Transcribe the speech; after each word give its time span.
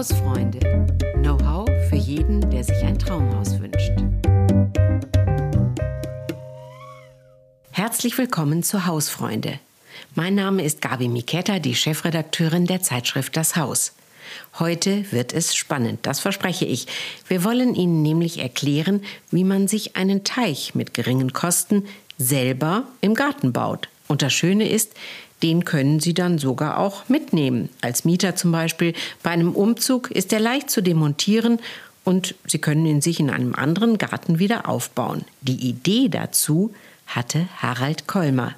Hausfreunde. 0.00 0.60
Know-how 1.16 1.68
für 1.90 1.96
jeden, 1.96 2.50
der 2.50 2.64
sich 2.64 2.82
ein 2.84 2.98
Traumhaus 2.98 3.60
wünscht. 3.60 3.92
Herzlich 7.70 8.16
willkommen 8.16 8.62
zu 8.62 8.86
Hausfreunde. 8.86 9.58
Mein 10.14 10.36
Name 10.36 10.64
ist 10.64 10.80
Gabi 10.80 11.08
Miketta, 11.08 11.58
die 11.58 11.74
Chefredakteurin 11.74 12.64
der 12.64 12.80
Zeitschrift 12.80 13.36
Das 13.36 13.56
Haus. 13.56 13.92
Heute 14.58 15.04
wird 15.12 15.34
es 15.34 15.54
spannend, 15.54 15.98
das 16.06 16.18
verspreche 16.18 16.64
ich. 16.64 16.86
Wir 17.28 17.44
wollen 17.44 17.74
Ihnen 17.74 18.00
nämlich 18.00 18.38
erklären, 18.38 19.02
wie 19.30 19.44
man 19.44 19.68
sich 19.68 19.96
einen 19.96 20.24
Teich 20.24 20.74
mit 20.74 20.94
geringen 20.94 21.34
Kosten 21.34 21.84
selber 22.16 22.84
im 23.02 23.12
Garten 23.12 23.52
baut. 23.52 23.90
Und 24.08 24.22
das 24.22 24.32
Schöne 24.32 24.66
ist, 24.66 24.94
den 25.42 25.64
können 25.64 26.00
Sie 26.00 26.14
dann 26.14 26.38
sogar 26.38 26.78
auch 26.78 27.08
mitnehmen. 27.08 27.68
Als 27.80 28.04
Mieter 28.04 28.36
zum 28.36 28.52
Beispiel. 28.52 28.94
Bei 29.22 29.30
einem 29.30 29.52
Umzug 29.52 30.10
ist 30.10 30.32
er 30.32 30.40
leicht 30.40 30.70
zu 30.70 30.82
demontieren 30.82 31.58
und 32.04 32.34
Sie 32.46 32.58
können 32.58 32.86
ihn 32.86 33.00
sich 33.00 33.20
in 33.20 33.30
einem 33.30 33.54
anderen 33.54 33.98
Garten 33.98 34.38
wieder 34.38 34.68
aufbauen. 34.68 35.24
Die 35.42 35.68
Idee 35.68 36.08
dazu 36.08 36.74
hatte 37.06 37.48
Harald 37.58 38.06
Kolmer. 38.06 38.54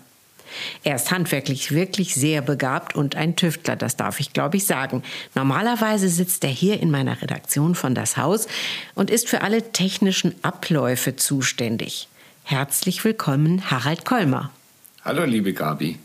Er 0.84 0.96
ist 0.96 1.10
handwerklich 1.10 1.73
wirklich 1.73 2.14
sehr 2.14 2.42
begabt 2.42 2.95
und 2.95 3.16
ein 3.16 3.37
Tüftler, 3.37 3.74
das 3.74 3.96
darf 3.96 4.20
ich, 4.20 4.32
glaube 4.32 4.59
ich, 4.59 4.66
sagen. 4.66 5.02
Normalerweise 5.34 6.09
sitzt 6.09 6.45
er 6.45 6.51
hier 6.51 6.80
in 6.80 6.90
meiner 6.90 7.23
Redaktion 7.23 7.74
von 7.74 7.95
Das 7.95 8.16
Haus 8.16 8.48
und 8.95 9.10
ist 9.10 9.28
für 9.28 9.40
alle 9.40 9.73
technischen 9.73 10.34
Abläufe 10.42 11.16
zuständig. 11.16 12.09
Herzlich 12.45 13.04
willkommen, 13.04 13.70
Harald 13.70 14.04
Kolmer. 14.04 14.51
Hallo, 15.04 15.24
liebe 15.24 15.52
Gabi. 15.52 15.98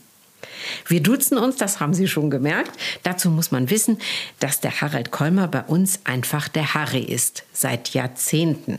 Wir 0.86 1.02
duzen 1.02 1.38
uns, 1.38 1.56
das 1.56 1.80
haben 1.80 1.94
Sie 1.94 2.08
schon 2.08 2.30
gemerkt. 2.30 2.72
Dazu 3.02 3.30
muss 3.30 3.50
man 3.50 3.70
wissen, 3.70 3.98
dass 4.40 4.60
der 4.60 4.80
Harald 4.80 5.10
Kolmer 5.10 5.48
bei 5.48 5.62
uns 5.62 6.00
einfach 6.04 6.48
der 6.48 6.74
Harry 6.74 7.02
ist, 7.02 7.44
seit 7.52 7.90
Jahrzehnten. 7.90 8.78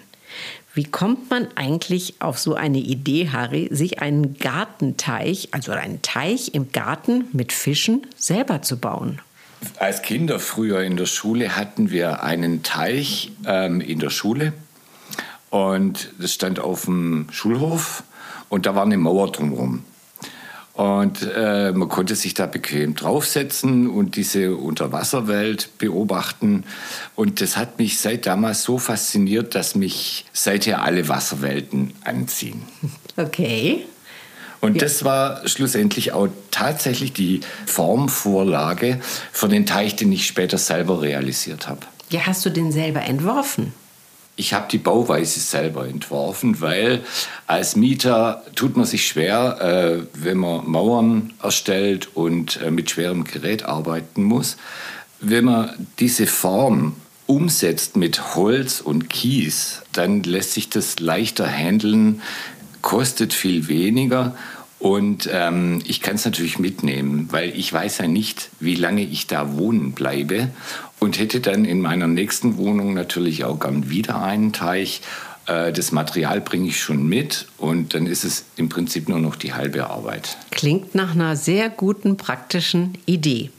Wie 0.74 0.86
kommt 0.86 1.30
man 1.30 1.48
eigentlich 1.56 2.16
auf 2.20 2.38
so 2.38 2.54
eine 2.54 2.78
Idee, 2.78 3.30
Harry, 3.32 3.68
sich 3.72 4.02
einen 4.02 4.38
Gartenteich, 4.38 5.50
also 5.52 5.72
einen 5.72 6.02
Teich 6.02 6.54
im 6.54 6.72
Garten 6.72 7.26
mit 7.34 7.52
Fischen 7.52 8.06
selber 8.16 8.62
zu 8.62 8.78
bauen? 8.78 9.20
Als 9.78 10.02
Kinder 10.04 10.40
früher 10.40 10.84
in 10.84 10.96
der 10.96 11.06
Schule 11.06 11.56
hatten 11.56 11.92
wir 11.92 12.24
einen 12.24 12.64
Teich 12.64 13.32
ähm, 13.46 13.82
in 13.82 14.00
der 14.00 14.10
Schule 14.10 14.54
und 15.50 16.14
das 16.18 16.34
stand 16.34 16.60
auf 16.60 16.86
dem 16.86 17.28
Schulhof 17.32 18.04
und 18.48 18.66
da 18.66 18.76
war 18.76 18.84
eine 18.84 18.98
Mauer 18.98 19.32
drumherum. 19.32 19.84
Und 20.80 21.30
äh, 21.36 21.74
man 21.74 21.90
konnte 21.90 22.16
sich 22.16 22.36
da 22.36 22.46
bequem 22.46 22.96
draufsetzen 22.96 23.90
und 23.90 24.16
diese 24.16 24.56
Unterwasserwelt 24.56 25.78
beobachten. 25.78 26.64
Und 27.16 27.42
das 27.42 27.58
hat 27.58 27.80
mich 27.80 28.00
seit 28.00 28.26
damals 28.26 28.64
so 28.64 28.78
fasziniert, 28.78 29.56
dass 29.56 29.76
mich 29.76 30.24
seither 30.32 30.82
alle 30.82 31.10
Wasserwelten 31.10 31.94
anziehen. 32.06 32.62
Okay. 33.18 33.86
Und 34.62 34.76
ja. 34.76 34.84
das 34.84 35.04
war 35.04 35.46
schlussendlich 35.46 36.14
auch 36.14 36.30
tatsächlich 36.52 37.12
die 37.12 37.42
Formvorlage 37.66 39.02
für 39.34 39.50
den 39.50 39.66
Teich, 39.66 39.98
den 39.98 40.14
ich 40.14 40.26
später 40.26 40.58
selber 40.58 41.02
realisiert 41.02 41.68
habe. 41.68 41.82
Ja, 42.10 42.22
hast 42.26 42.46
du 42.46 42.50
den 42.50 42.72
selber 42.72 43.02
entworfen? 43.02 43.74
Ich 44.40 44.54
habe 44.54 44.70
die 44.72 44.78
Bauweise 44.78 45.42
selber 45.42 45.86
entworfen, 45.86 46.62
weil 46.62 47.02
als 47.46 47.76
Mieter 47.76 48.42
tut 48.56 48.78
man 48.78 48.86
sich 48.86 49.06
schwer, 49.06 49.60
äh, 49.60 50.04
wenn 50.14 50.38
man 50.38 50.66
Mauern 50.66 51.34
erstellt 51.44 52.16
und 52.16 52.62
äh, 52.62 52.72
mit 52.72 52.90
schwerem 52.90 53.26
Gerät 53.26 53.64
arbeiten 53.64 54.24
muss. 54.24 54.56
Wenn 55.20 55.44
man 55.44 55.88
diese 56.00 56.26
Form 56.26 56.96
umsetzt 57.28 57.98
mit 57.98 58.36
Holz 58.36 58.80
und 58.80 59.10
Kies, 59.10 59.82
dann 59.92 60.24
lässt 60.24 60.54
sich 60.54 60.70
das 60.70 61.02
leichter 61.02 61.46
handeln, 61.46 62.22
kostet 62.82 63.34
viel 63.34 63.68
weniger 63.68 64.38
und 64.80 65.30
ähm, 65.30 65.82
ich 65.86 66.02
kann 66.02 66.16
es 66.16 66.24
natürlich 66.24 66.58
mitnehmen, 66.58 67.28
weil 67.32 67.50
ich 67.50 67.72
weiß 67.72 67.98
ja 67.98 68.08
nicht, 68.08 68.50
wie 68.62 68.76
lange 68.76 69.04
ich 69.04 69.28
da 69.28 69.58
wohnen 69.58 69.92
bleibe 69.92 70.50
und 71.00 71.20
hätte 71.20 71.40
dann 71.40 71.66
in 71.66 71.82
meiner 71.82 72.08
nächsten 72.08 72.58
Wohnung 72.58 72.94
natürlich 72.94 73.46
auch 73.46 73.60
gern 73.60 73.90
wieder 73.90 74.22
einen 74.22 74.54
Teich. 74.54 75.02
Äh, 75.48 75.74
das 75.74 75.92
Material 75.92 76.42
bringe 76.42 76.68
ich 76.68 76.80
schon 76.80 77.08
mit 77.08 77.48
und 77.58 77.94
dann 77.94 78.06
ist 78.06 78.24
es 78.24 78.46
im 78.56 78.70
Prinzip 78.70 79.10
nur 79.10 79.20
noch 79.20 79.36
die 79.36 79.54
halbe 79.54 79.90
Arbeit. 79.90 80.38
Klingt 80.52 80.96
nach 80.96 81.12
einer 81.12 81.36
sehr 81.36 81.70
guten 81.70 82.18
praktischen 82.18 82.98
Idee. 83.06 83.50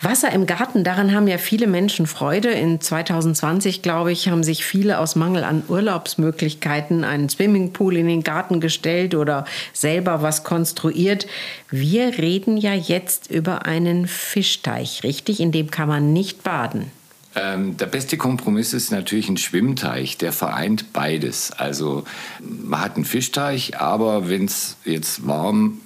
Wasser 0.00 0.30
im 0.32 0.46
Garten, 0.46 0.84
daran 0.84 1.14
haben 1.14 1.26
ja 1.26 1.38
viele 1.38 1.66
Menschen 1.66 2.06
Freude. 2.06 2.50
In 2.50 2.80
2020, 2.80 3.82
glaube 3.82 4.12
ich, 4.12 4.28
haben 4.28 4.44
sich 4.44 4.64
viele 4.64 4.98
aus 4.98 5.16
Mangel 5.16 5.44
an 5.44 5.62
Urlaubsmöglichkeiten 5.68 7.04
einen 7.04 7.28
Swimmingpool 7.28 7.96
in 7.96 8.06
den 8.06 8.22
Garten 8.22 8.60
gestellt 8.60 9.14
oder 9.14 9.44
selber 9.72 10.22
was 10.22 10.44
konstruiert. 10.44 11.26
Wir 11.70 12.18
reden 12.18 12.56
ja 12.56 12.74
jetzt 12.74 13.30
über 13.30 13.66
einen 13.66 14.06
Fischteich, 14.06 15.02
richtig? 15.02 15.40
In 15.40 15.52
dem 15.52 15.70
kann 15.70 15.88
man 15.88 16.12
nicht 16.12 16.42
baden. 16.44 16.90
Ähm, 17.34 17.76
der 17.76 17.86
beste 17.86 18.16
Kompromiss 18.16 18.72
ist 18.72 18.90
natürlich 18.90 19.28
ein 19.28 19.36
Schwimmteich, 19.36 20.16
der 20.16 20.32
vereint 20.32 20.92
beides. 20.92 21.52
Also 21.52 22.04
man 22.40 22.80
hat 22.80 22.96
einen 22.96 23.04
Fischteich, 23.04 23.78
aber 23.78 24.28
wenn 24.28 24.46
es 24.46 24.76
jetzt 24.84 25.26
warm 25.26 25.80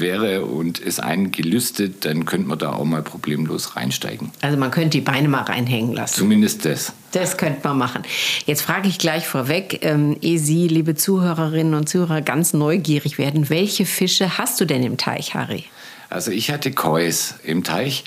wäre 0.00 0.44
und 0.44 0.80
es 0.80 1.00
einen 1.00 1.32
gelüstet, 1.32 2.04
dann 2.04 2.24
könnte 2.24 2.48
man 2.48 2.58
da 2.58 2.72
auch 2.72 2.84
mal 2.84 3.02
problemlos 3.02 3.76
reinsteigen. 3.76 4.30
Also 4.40 4.56
man 4.56 4.70
könnte 4.70 4.90
die 4.90 5.00
Beine 5.00 5.28
mal 5.28 5.42
reinhängen 5.42 5.92
lassen. 5.92 6.14
Zumindest 6.14 6.64
das. 6.64 6.92
Das 7.12 7.36
könnte 7.36 7.60
man 7.64 7.78
machen. 7.78 8.02
Jetzt 8.46 8.62
frage 8.62 8.88
ich 8.88 8.98
gleich 8.98 9.26
vorweg, 9.26 9.80
ähm, 9.82 10.16
ehe 10.20 10.38
Sie, 10.38 10.68
liebe 10.68 10.94
Zuhörerinnen 10.94 11.74
und 11.74 11.88
Zuhörer, 11.88 12.22
ganz 12.22 12.52
neugierig 12.52 13.18
werden, 13.18 13.50
welche 13.50 13.86
Fische 13.86 14.38
hast 14.38 14.60
du 14.60 14.64
denn 14.64 14.82
im 14.82 14.96
Teich, 14.96 15.34
Harry? 15.34 15.64
Also 16.10 16.30
ich 16.30 16.50
hatte 16.50 16.72
Kois 16.72 17.34
im 17.44 17.64
Teich. 17.64 18.04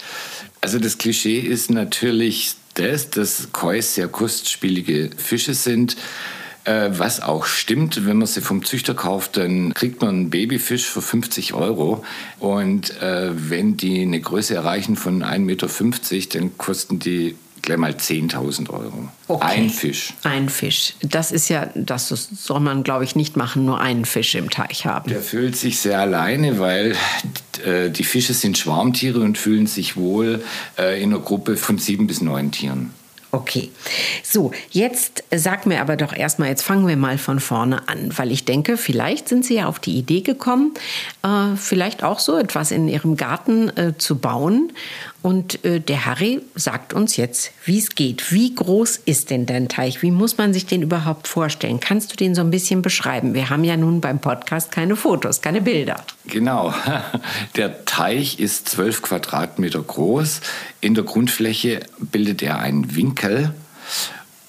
Also 0.62 0.80
das 0.80 0.98
Klischee 0.98 1.40
ist 1.40 1.70
natürlich 1.72 2.56
das, 2.74 3.10
dass 3.10 3.50
Kois 3.52 3.82
sehr 3.82 4.08
kostspielige 4.08 5.10
Fische 5.18 5.54
sind. 5.54 5.98
Äh, 6.68 7.00
was 7.00 7.22
auch 7.22 7.46
stimmt, 7.46 8.06
wenn 8.06 8.18
man 8.18 8.28
sie 8.28 8.42
vom 8.42 8.66
Züchter 8.66 8.94
kauft, 8.94 9.38
dann 9.38 9.74
kriegt 9.74 10.02
man 10.02 10.10
einen 10.10 10.30
Babyfisch 10.30 10.86
für 10.86 11.02
50 11.02 11.54
Euro. 11.54 12.04
Und 12.40 13.02
äh, 13.02 13.32
wenn 13.34 13.78
die 13.78 14.02
eine 14.02 14.20
Größe 14.20 14.54
erreichen 14.56 14.98
von 14.98 15.24
1,50 15.24 15.40
Meter, 15.40 15.68
dann 16.34 16.58
kosten 16.58 17.00
die 17.00 17.36
gleich 17.62 17.78
mal 17.78 17.92
10.000 17.92 18.70
Euro. 18.70 19.10
Okay. 19.30 19.46
Ein 19.46 19.70
Fisch. 19.70 20.14
Ein 20.24 20.50
Fisch. 20.50 20.96
Das 21.02 21.32
ist 21.32 21.48
ja, 21.48 21.70
das 21.74 22.10
soll 22.10 22.60
man, 22.60 22.84
glaube 22.84 23.06
ich, 23.06 23.16
nicht 23.16 23.38
machen, 23.38 23.64
nur 23.64 23.80
einen 23.80 24.04
Fisch 24.04 24.36
im 24.36 24.50
Teich 24.50 24.86
haben. 24.86 25.10
Der 25.10 25.22
fühlt 25.22 25.56
sich 25.56 25.80
sehr 25.80 26.00
alleine, 26.00 26.60
weil 26.60 26.96
äh, 27.66 27.90
die 27.90 28.04
Fische 28.04 28.34
sind 28.34 28.58
Schwarmtiere 28.58 29.20
und 29.20 29.38
fühlen 29.38 29.68
sich 29.68 29.96
wohl 29.96 30.44
äh, 30.78 31.02
in 31.02 31.14
einer 31.14 31.22
Gruppe 31.22 31.56
von 31.56 31.78
sieben 31.78 32.08
bis 32.08 32.22
neun 32.22 32.52
Tieren. 32.52 32.92
Okay, 33.38 33.70
so, 34.24 34.52
jetzt 34.72 35.24
sag 35.30 35.68
mir 35.68 35.80
aber 35.80 35.96
doch 35.96 36.12
erstmal, 36.12 36.50
jetzt 36.50 36.64
fangen 36.64 36.88
wir 36.88 36.98
mal 36.98 37.20
von 37.20 37.40
vorne 37.40 37.88
an, 37.88 38.12
weil 38.18 38.32
ich 38.32 38.46
denke, 38.46 38.78
vielleicht 38.78 39.30
sind 39.30 39.46
Sie 39.46 39.58
ja 39.58 39.68
auf 39.68 39.78
die 39.78 39.96
Idee 39.96 40.22
gekommen, 40.22 40.74
äh, 41.22 41.56
vielleicht 41.56 42.04
auch 42.04 42.18
so 42.18 42.36
etwas 42.36 42.72
in 42.72 42.88
Ihrem 42.88 43.16
Garten 43.16 43.70
äh, 43.78 43.94
zu 43.96 44.18
bauen. 44.18 44.74
Und 45.28 45.66
äh, 45.66 45.82
der 45.82 46.06
Harry 46.06 46.40
sagt 46.56 46.94
uns 46.94 47.18
jetzt, 47.18 47.52
wie 47.66 47.80
es 47.80 47.96
geht. 47.96 48.32
Wie 48.32 48.56
groß 48.56 48.96
ist 49.04 49.30
denn 49.30 49.46
dein 49.46 49.68
Teich? 49.68 50.02
Wie 50.02 50.10
muss 50.10 50.38
man 50.38 50.54
sich 50.54 50.68
den 50.68 50.82
überhaupt 50.82 51.28
vorstellen? 51.28 51.82
Kannst 51.82 52.14
du 52.14 52.16
den 52.16 52.34
so 52.34 52.40
ein 52.40 52.50
bisschen 52.50 52.82
beschreiben? 52.82 53.34
Wir 53.34 53.50
haben 53.50 53.66
ja 53.66 53.76
nun 53.76 54.00
beim 54.00 54.20
Podcast 54.20 54.72
keine 54.72 54.96
Fotos, 54.96 55.42
keine 55.42 55.60
Bilder. 55.60 55.98
Genau. 56.28 56.74
Der 57.58 57.84
Teich 57.84 58.40
ist 58.40 58.70
zwölf 58.70 59.02
Quadratmeter 59.02 59.82
groß. 59.82 60.40
In 60.80 60.96
der 60.96 61.04
Grundfläche 61.04 61.82
bildet 62.00 62.42
er 62.42 62.60
einen 62.60 62.96
Winkel. 62.96 63.54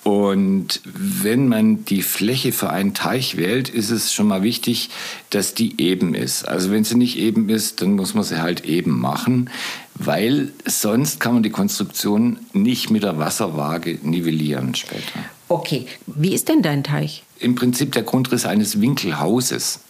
Und 0.09 0.81
wenn 0.85 1.49
man 1.49 1.85
die 1.85 2.01
Fläche 2.01 2.53
für 2.53 2.71
einen 2.71 2.95
Teich 2.95 3.37
wählt, 3.37 3.69
ist 3.69 3.91
es 3.91 4.15
schon 4.15 4.27
mal 4.27 4.43
wichtig, 4.43 4.89
dass 5.29 5.53
die 5.53 5.79
eben 5.83 6.15
ist. 6.15 6.49
Also 6.49 6.71
wenn 6.71 6.83
sie 6.83 6.95
nicht 6.95 7.19
eben 7.19 7.51
ist, 7.51 7.83
dann 7.83 7.93
muss 7.93 8.15
man 8.15 8.25
sie 8.25 8.41
halt 8.41 8.65
eben 8.65 8.99
machen, 8.99 9.51
weil 9.97 10.51
sonst 10.65 11.21
kann 11.21 11.35
man 11.35 11.43
die 11.43 11.51
Konstruktion 11.51 12.39
nicht 12.55 12.89
mit 12.89 13.03
der 13.03 13.19
Wasserwaage 13.19 13.99
nivellieren 14.03 14.75
später. 14.75 15.27
Okay, 15.47 15.85
wie 16.07 16.33
ist 16.33 16.49
denn 16.49 16.63
dein 16.63 16.83
Teich? 16.83 17.23
Im 17.39 17.55
Prinzip 17.55 17.93
der 17.93 18.03
Grundriss 18.03 18.47
eines 18.47 18.81
Winkelhauses. 18.81 19.81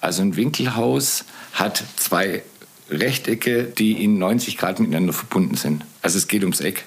Also 0.00 0.22
ein 0.22 0.34
Winkelhaus 0.34 1.24
hat 1.52 1.84
zwei 1.94 2.42
Rechtecke, 2.90 3.62
die 3.62 4.02
in 4.02 4.18
90 4.18 4.58
Grad 4.58 4.80
miteinander 4.80 5.12
verbunden 5.12 5.54
sind. 5.54 5.84
Also 6.02 6.18
es 6.18 6.28
geht 6.28 6.42
ums 6.42 6.60
Eck. 6.60 6.84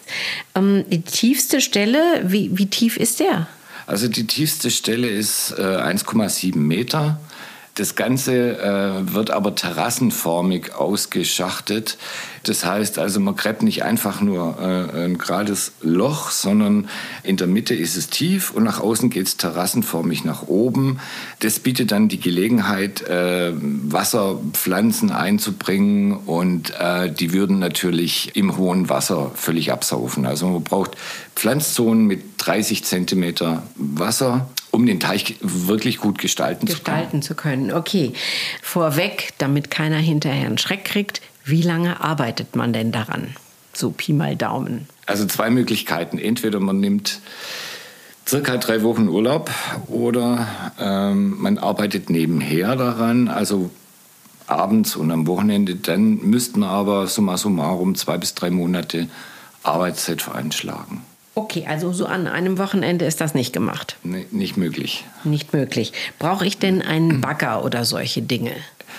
Ähm, 0.55 0.85
die 0.87 1.01
tiefste 1.01 1.61
Stelle, 1.61 2.21
wie, 2.23 2.57
wie 2.57 2.67
tief 2.67 2.97
ist 2.97 3.19
der? 3.19 3.47
Also 3.87 4.07
die 4.07 4.25
tiefste 4.25 4.71
Stelle 4.71 5.09
ist 5.09 5.53
äh, 5.57 5.61
1,7 5.61 6.55
Meter. 6.55 7.19
Das 7.81 7.95
Ganze 7.95 8.59
äh, 8.59 9.11
wird 9.11 9.31
aber 9.31 9.55
terrassenformig 9.55 10.75
ausgeschachtet. 10.75 11.97
Das 12.43 12.63
heißt 12.63 12.99
also, 12.99 13.19
man 13.19 13.35
gräbt 13.35 13.63
nicht 13.63 13.83
einfach 13.83 14.21
nur 14.21 14.59
äh, 14.59 15.05
ein 15.05 15.17
gerades 15.17 15.71
Loch, 15.81 16.29
sondern 16.29 16.87
in 17.23 17.37
der 17.37 17.47
Mitte 17.47 17.73
ist 17.73 17.97
es 17.97 18.11
tief 18.11 18.51
und 18.51 18.65
nach 18.65 18.81
außen 18.81 19.09
geht 19.09 19.25
es 19.25 19.37
terrassenförmig 19.37 20.23
nach 20.25 20.43
oben. 20.43 20.99
Das 21.39 21.57
bietet 21.57 21.91
dann 21.91 22.07
die 22.07 22.19
Gelegenheit, 22.19 23.01
äh, 23.01 23.51
Wasserpflanzen 23.55 25.09
einzubringen 25.09 26.13
und 26.13 26.75
äh, 26.79 27.11
die 27.11 27.33
würden 27.33 27.57
natürlich 27.57 28.35
im 28.35 28.57
hohen 28.57 28.89
Wasser 28.89 29.31
völlig 29.33 29.71
absaufen. 29.71 30.27
Also 30.27 30.47
man 30.47 30.63
braucht 30.63 30.97
Pflanzzonen 31.35 32.05
mit 32.05 32.21
30 32.37 32.83
Zentimeter 32.83 33.63
Wasser 33.75 34.51
um 34.71 34.85
den 34.85 34.99
Teich 34.99 35.35
wirklich 35.41 35.97
gut 35.97 36.17
gestalten, 36.17 36.65
gestalten 36.65 37.21
zu 37.21 37.35
können. 37.35 37.67
Gestalten 37.67 37.67
zu 37.67 37.69
können. 37.69 37.73
Okay, 37.73 38.13
vorweg, 38.61 39.33
damit 39.37 39.69
keiner 39.69 39.97
hinterher 39.97 40.47
einen 40.47 40.57
Schreck 40.57 40.85
kriegt, 40.85 41.21
wie 41.43 41.61
lange 41.61 42.01
arbeitet 42.01 42.55
man 42.55 42.73
denn 42.73 42.91
daran? 42.91 43.35
So 43.73 43.91
Pi 43.91 44.13
mal 44.13 44.35
Daumen. 44.35 44.87
Also 45.05 45.25
zwei 45.25 45.49
Möglichkeiten. 45.49 46.17
Entweder 46.17 46.59
man 46.59 46.79
nimmt 46.79 47.19
circa 48.27 48.57
drei 48.57 48.83
Wochen 48.83 49.07
Urlaub 49.07 49.49
oder 49.87 50.47
ähm, 50.79 51.41
man 51.41 51.57
arbeitet 51.57 52.09
nebenher 52.09 52.75
daran, 52.75 53.27
also 53.27 53.71
abends 54.47 54.95
und 54.95 55.11
am 55.11 55.27
Wochenende. 55.27 55.75
Dann 55.75 56.17
müssten 56.17 56.63
aber 56.63 57.07
summa 57.07 57.37
summarum 57.37 57.95
zwei 57.95 58.17
bis 58.17 58.35
drei 58.35 58.51
Monate 58.51 59.07
Arbeitszeit 59.63 60.21
veranschlagen. 60.21 61.01
Okay, 61.33 61.65
also 61.67 61.93
so 61.93 62.05
an 62.05 62.27
einem 62.27 62.57
Wochenende 62.57 63.05
ist 63.05 63.21
das 63.21 63.33
nicht 63.33 63.53
gemacht. 63.53 63.95
Nee, 64.03 64.25
nicht 64.31 64.57
möglich. 64.57 65.05
Nicht 65.23 65.53
möglich. 65.53 65.93
Brauche 66.19 66.45
ich 66.45 66.57
denn 66.57 66.81
einen 66.81 67.21
Bagger 67.21 67.63
oder 67.63 67.85
solche 67.85 68.21
Dinge? 68.21 68.51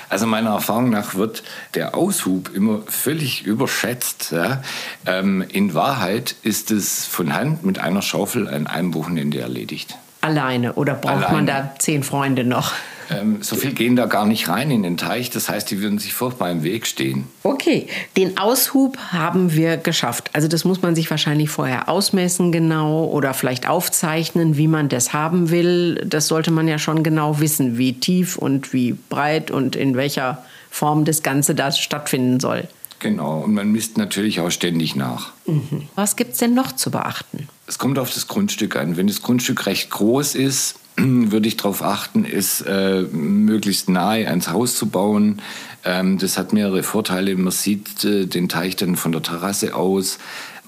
Also 0.08 0.26
meiner 0.26 0.50
Erfahrung 0.50 0.88
nach 0.88 1.14
wird 1.14 1.42
der 1.74 1.94
Aushub 1.94 2.54
immer 2.54 2.80
völlig 2.86 3.44
überschätzt. 3.44 4.32
Ja. 4.32 4.62
Ähm, 5.06 5.44
in 5.52 5.74
Wahrheit 5.74 6.34
ist 6.42 6.70
es 6.70 7.06
von 7.06 7.34
Hand 7.34 7.64
mit 7.64 7.78
einer 7.78 8.00
Schaufel 8.00 8.48
an 8.48 8.66
einem 8.66 8.94
Wochenende 8.94 9.40
erledigt. 9.40 9.96
Alleine 10.22 10.74
oder 10.74 10.94
braucht 10.94 11.16
Alleine. 11.16 11.34
man 11.34 11.46
da 11.46 11.74
zehn 11.78 12.02
Freunde 12.02 12.44
noch? 12.44 12.72
Ähm, 13.12 13.42
so 13.42 13.56
viel 13.56 13.72
gehen 13.72 13.96
da 13.96 14.06
gar 14.06 14.26
nicht 14.26 14.48
rein 14.48 14.70
in 14.70 14.82
den 14.82 14.96
Teich. 14.96 15.30
Das 15.30 15.48
heißt, 15.48 15.70
die 15.70 15.80
würden 15.80 15.98
sich 15.98 16.14
furchtbar 16.14 16.50
im 16.50 16.62
Weg 16.62 16.86
stehen. 16.86 17.24
Okay, 17.42 17.86
den 18.16 18.38
Aushub 18.38 18.96
haben 18.98 19.52
wir 19.52 19.76
geschafft. 19.76 20.30
Also 20.32 20.48
das 20.48 20.64
muss 20.64 20.82
man 20.82 20.94
sich 20.94 21.10
wahrscheinlich 21.10 21.50
vorher 21.50 21.88
ausmessen 21.88 22.52
genau 22.52 23.04
oder 23.04 23.34
vielleicht 23.34 23.68
aufzeichnen, 23.68 24.56
wie 24.56 24.68
man 24.68 24.88
das 24.88 25.12
haben 25.12 25.50
will. 25.50 26.04
Das 26.06 26.28
sollte 26.28 26.50
man 26.50 26.68
ja 26.68 26.78
schon 26.78 27.02
genau 27.02 27.40
wissen, 27.40 27.78
wie 27.78 27.94
tief 27.94 28.36
und 28.36 28.72
wie 28.72 28.92
breit 29.08 29.50
und 29.50 29.76
in 29.76 29.96
welcher 29.96 30.44
Form 30.70 31.04
das 31.04 31.22
Ganze 31.22 31.54
da 31.54 31.70
stattfinden 31.70 32.40
soll. 32.40 32.68
Genau, 33.02 33.40
und 33.40 33.52
man 33.52 33.72
misst 33.72 33.98
natürlich 33.98 34.38
auch 34.38 34.50
ständig 34.50 34.94
nach. 34.94 35.32
Mhm. 35.46 35.88
Was 35.96 36.14
gibt 36.14 36.32
es 36.32 36.38
denn 36.38 36.54
noch 36.54 36.70
zu 36.70 36.92
beachten? 36.92 37.48
Es 37.66 37.78
kommt 37.78 37.98
auf 37.98 38.14
das 38.14 38.28
Grundstück 38.28 38.76
an. 38.76 38.96
Wenn 38.96 39.08
das 39.08 39.22
Grundstück 39.22 39.66
recht 39.66 39.90
groß 39.90 40.36
ist, 40.36 40.76
würde 41.30 41.48
ich 41.48 41.56
darauf 41.56 41.82
achten, 41.82 42.24
es 42.24 42.60
äh, 42.62 43.02
möglichst 43.02 43.88
nahe 43.88 44.28
ans 44.28 44.48
Haus 44.48 44.76
zu 44.76 44.86
bauen. 44.86 45.42
Ähm, 45.84 46.18
das 46.18 46.38
hat 46.38 46.52
mehrere 46.52 46.82
Vorteile. 46.82 47.34
Man 47.36 47.52
sieht 47.52 48.04
äh, 48.04 48.26
den 48.26 48.48
Teich 48.48 48.76
dann 48.76 48.96
von 48.96 49.12
der 49.12 49.22
Terrasse 49.22 49.74
aus. 49.74 50.18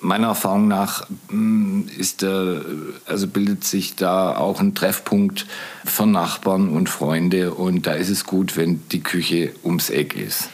Meiner 0.00 0.28
Erfahrung 0.28 0.68
nach 0.68 1.06
mm, 1.30 1.82
ist 1.96 2.22
der, 2.22 2.62
also 3.06 3.26
bildet 3.26 3.64
sich 3.64 3.96
da 3.96 4.36
auch 4.36 4.60
ein 4.60 4.74
Treffpunkt 4.74 5.46
für 5.84 6.06
Nachbarn 6.06 6.68
und 6.68 6.88
Freunde 6.88 7.54
und 7.54 7.86
da 7.86 7.94
ist 7.94 8.10
es 8.10 8.24
gut, 8.24 8.56
wenn 8.56 8.86
die 8.90 9.00
Küche 9.00 9.52
ums 9.64 9.88
Eck 9.88 10.14
ist. 10.14 10.50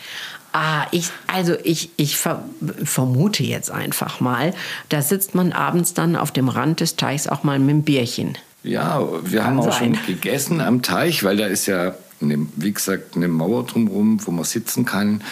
Ah, 0.53 0.87
ich, 0.91 1.11
also 1.29 1.55
ich, 1.63 1.91
ich 1.97 2.17
ver 2.17 2.45
vermute 2.85 3.45
jetzt 3.45 3.71
einfach 3.71 4.21
mal, 4.21 4.53
da 4.89 5.01
sitzt 5.01 5.35
man 5.35 5.53
abends 5.53 5.95
dann 5.95 6.17
auf 6.17 6.33
dem 6.33 6.49
Rand 6.49 6.81
des 6.81 6.97
Teichs 6.97 7.29
auch 7.29 7.45
mal 7.45 7.59
mit 7.61 7.71
dem 7.71 7.83
Bierchen. 7.83 8.37
Ja, 8.63 9.03
wir 9.25 9.41
Kann 9.41 9.47
haben 9.49 9.61
auch 9.61 9.73
sein. 9.73 9.95
schon 9.95 10.07
gegessen 10.07 10.61
am 10.61 10.83
Teich, 10.83 11.25
weil 11.25 11.37
da 11.37 11.47
ist 11.47 11.67
ja, 11.67 11.95
eine, 12.21 12.47
wie 12.57 12.73
gesagt, 12.73 13.17
eine 13.17 13.29
Mauer 13.29 13.65
drumherum, 13.65 14.25
wo 14.27 14.31
man 14.31 14.45
sitzen 14.45 14.85
kann. 14.85 15.23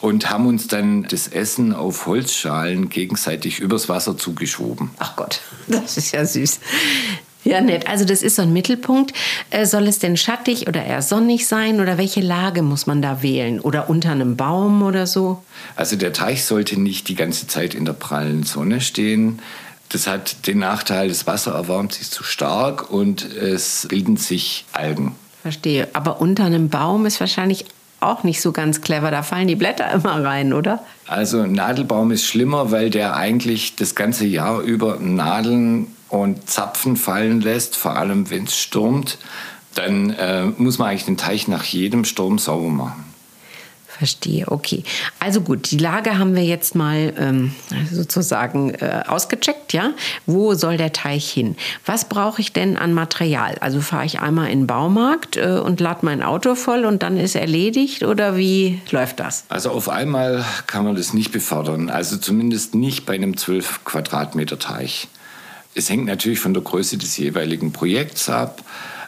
Und 0.00 0.30
haben 0.30 0.46
uns 0.46 0.68
dann 0.68 1.02
das 1.04 1.26
Essen 1.26 1.74
auf 1.74 2.06
Holzschalen 2.06 2.88
gegenseitig 2.88 3.58
übers 3.58 3.88
Wasser 3.88 4.16
zugeschoben. 4.16 4.90
Ach 4.98 5.16
Gott, 5.16 5.40
das 5.66 5.96
ist 5.96 6.12
ja 6.12 6.24
süß. 6.24 6.60
Ja, 7.44 7.60
nett. 7.60 7.86
Also 7.88 8.04
das 8.04 8.22
ist 8.22 8.36
so 8.36 8.42
ein 8.42 8.52
Mittelpunkt. 8.52 9.12
Äh, 9.50 9.64
soll 9.64 9.86
es 9.86 9.98
denn 9.98 10.16
schattig 10.16 10.68
oder 10.68 10.84
eher 10.84 11.02
sonnig 11.02 11.46
sein 11.46 11.80
oder 11.80 11.96
welche 11.96 12.20
Lage 12.20 12.62
muss 12.62 12.86
man 12.86 13.00
da 13.00 13.22
wählen? 13.22 13.60
Oder 13.60 13.88
unter 13.88 14.10
einem 14.10 14.36
Baum 14.36 14.82
oder 14.82 15.06
so? 15.06 15.42
Also 15.76 15.96
der 15.96 16.12
Teich 16.12 16.44
sollte 16.44 16.78
nicht 16.80 17.08
die 17.08 17.14
ganze 17.14 17.46
Zeit 17.46 17.74
in 17.74 17.84
der 17.84 17.92
prallen 17.92 18.42
Sonne 18.42 18.80
stehen. 18.80 19.40
Das 19.90 20.06
hat 20.06 20.46
den 20.46 20.58
Nachteil, 20.58 21.08
das 21.08 21.26
Wasser 21.26 21.52
erwärmt 21.52 21.94
sich 21.94 22.10
zu 22.10 22.22
stark 22.22 22.90
und 22.90 23.24
es 23.24 23.86
bilden 23.88 24.16
sich 24.16 24.64
Algen. 24.72 25.14
Verstehe. 25.42 25.88
Aber 25.94 26.20
unter 26.20 26.44
einem 26.44 26.68
Baum 26.68 27.06
ist 27.06 27.20
wahrscheinlich 27.20 27.64
auch 28.00 28.22
nicht 28.22 28.40
so 28.40 28.52
ganz 28.52 28.80
clever. 28.80 29.10
Da 29.10 29.22
fallen 29.22 29.48
die 29.48 29.56
Blätter 29.56 29.90
immer 29.94 30.22
rein, 30.24 30.52
oder? 30.52 30.84
Also 31.06 31.40
ein 31.40 31.52
Nadelbaum 31.52 32.10
ist 32.10 32.26
schlimmer, 32.26 32.70
weil 32.70 32.90
der 32.90 33.16
eigentlich 33.16 33.76
das 33.76 33.94
ganze 33.94 34.26
Jahr 34.26 34.60
über 34.60 34.98
Nadeln 34.98 35.88
und 36.08 36.48
Zapfen 36.48 36.96
fallen 36.96 37.40
lässt, 37.40 37.76
vor 37.76 37.96
allem 37.96 38.30
wenn 38.30 38.44
es 38.44 38.58
stürmt. 38.58 39.18
Dann 39.74 40.10
äh, 40.10 40.46
muss 40.56 40.78
man 40.78 40.88
eigentlich 40.88 41.04
den 41.04 41.16
Teich 41.16 41.48
nach 41.48 41.64
jedem 41.64 42.04
Sturm 42.04 42.38
sauber 42.38 42.68
machen. 42.68 43.04
Verstehe, 43.98 44.46
okay. 44.46 44.84
Also 45.18 45.40
gut, 45.40 45.72
die 45.72 45.76
Lage 45.76 46.18
haben 46.18 46.36
wir 46.36 46.44
jetzt 46.44 46.76
mal 46.76 47.12
ähm, 47.18 47.52
sozusagen 47.90 48.70
äh, 48.74 49.02
ausgecheckt, 49.08 49.72
ja. 49.72 49.90
Wo 50.24 50.54
soll 50.54 50.76
der 50.76 50.92
Teich 50.92 51.28
hin? 51.28 51.56
Was 51.84 52.08
brauche 52.08 52.40
ich 52.40 52.52
denn 52.52 52.76
an 52.76 52.94
Material? 52.94 53.56
Also 53.58 53.80
fahre 53.80 54.06
ich 54.06 54.20
einmal 54.20 54.50
in 54.50 54.60
den 54.60 54.66
Baumarkt 54.68 55.36
äh, 55.36 55.58
und 55.58 55.80
lade 55.80 56.06
mein 56.06 56.22
Auto 56.22 56.54
voll 56.54 56.84
und 56.84 57.02
dann 57.02 57.16
ist 57.16 57.34
erledigt 57.34 58.04
oder 58.04 58.36
wie 58.36 58.80
läuft 58.92 59.18
das? 59.18 59.44
Also 59.48 59.72
auf 59.72 59.88
einmal 59.88 60.44
kann 60.68 60.84
man 60.84 60.94
das 60.94 61.12
nicht 61.12 61.32
befördern, 61.32 61.90
also 61.90 62.18
zumindest 62.18 62.76
nicht 62.76 63.04
bei 63.04 63.14
einem 63.14 63.36
12 63.36 63.84
Quadratmeter 63.84 64.60
Teich. 64.60 65.08
Es 65.74 65.90
hängt 65.90 66.06
natürlich 66.06 66.38
von 66.38 66.54
der 66.54 66.62
Größe 66.62 66.98
des 66.98 67.16
jeweiligen 67.16 67.72
Projekts 67.72 68.28
ab. 68.28 68.62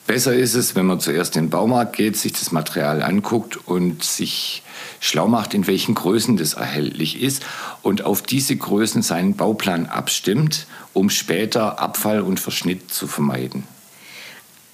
Besser 0.08 0.34
ist 0.34 0.54
es, 0.54 0.74
wenn 0.74 0.86
man 0.86 0.98
zuerst 0.98 1.36
in 1.36 1.44
den 1.44 1.50
Baumarkt 1.50 1.94
geht, 1.94 2.16
sich 2.16 2.32
das 2.32 2.50
Material 2.50 3.04
anguckt 3.04 3.56
und 3.68 4.02
sich 4.02 4.64
schlau 5.00 5.26
macht, 5.26 5.54
in 5.54 5.66
welchen 5.66 5.94
Größen 5.94 6.36
das 6.36 6.54
erhältlich 6.54 7.20
ist 7.20 7.44
und 7.82 8.04
auf 8.04 8.22
diese 8.22 8.54
Größen 8.54 9.02
seinen 9.02 9.34
Bauplan 9.34 9.86
abstimmt, 9.86 10.66
um 10.92 11.10
später 11.10 11.80
Abfall 11.80 12.20
und 12.20 12.38
Verschnitt 12.38 12.92
zu 12.92 13.06
vermeiden. 13.06 13.64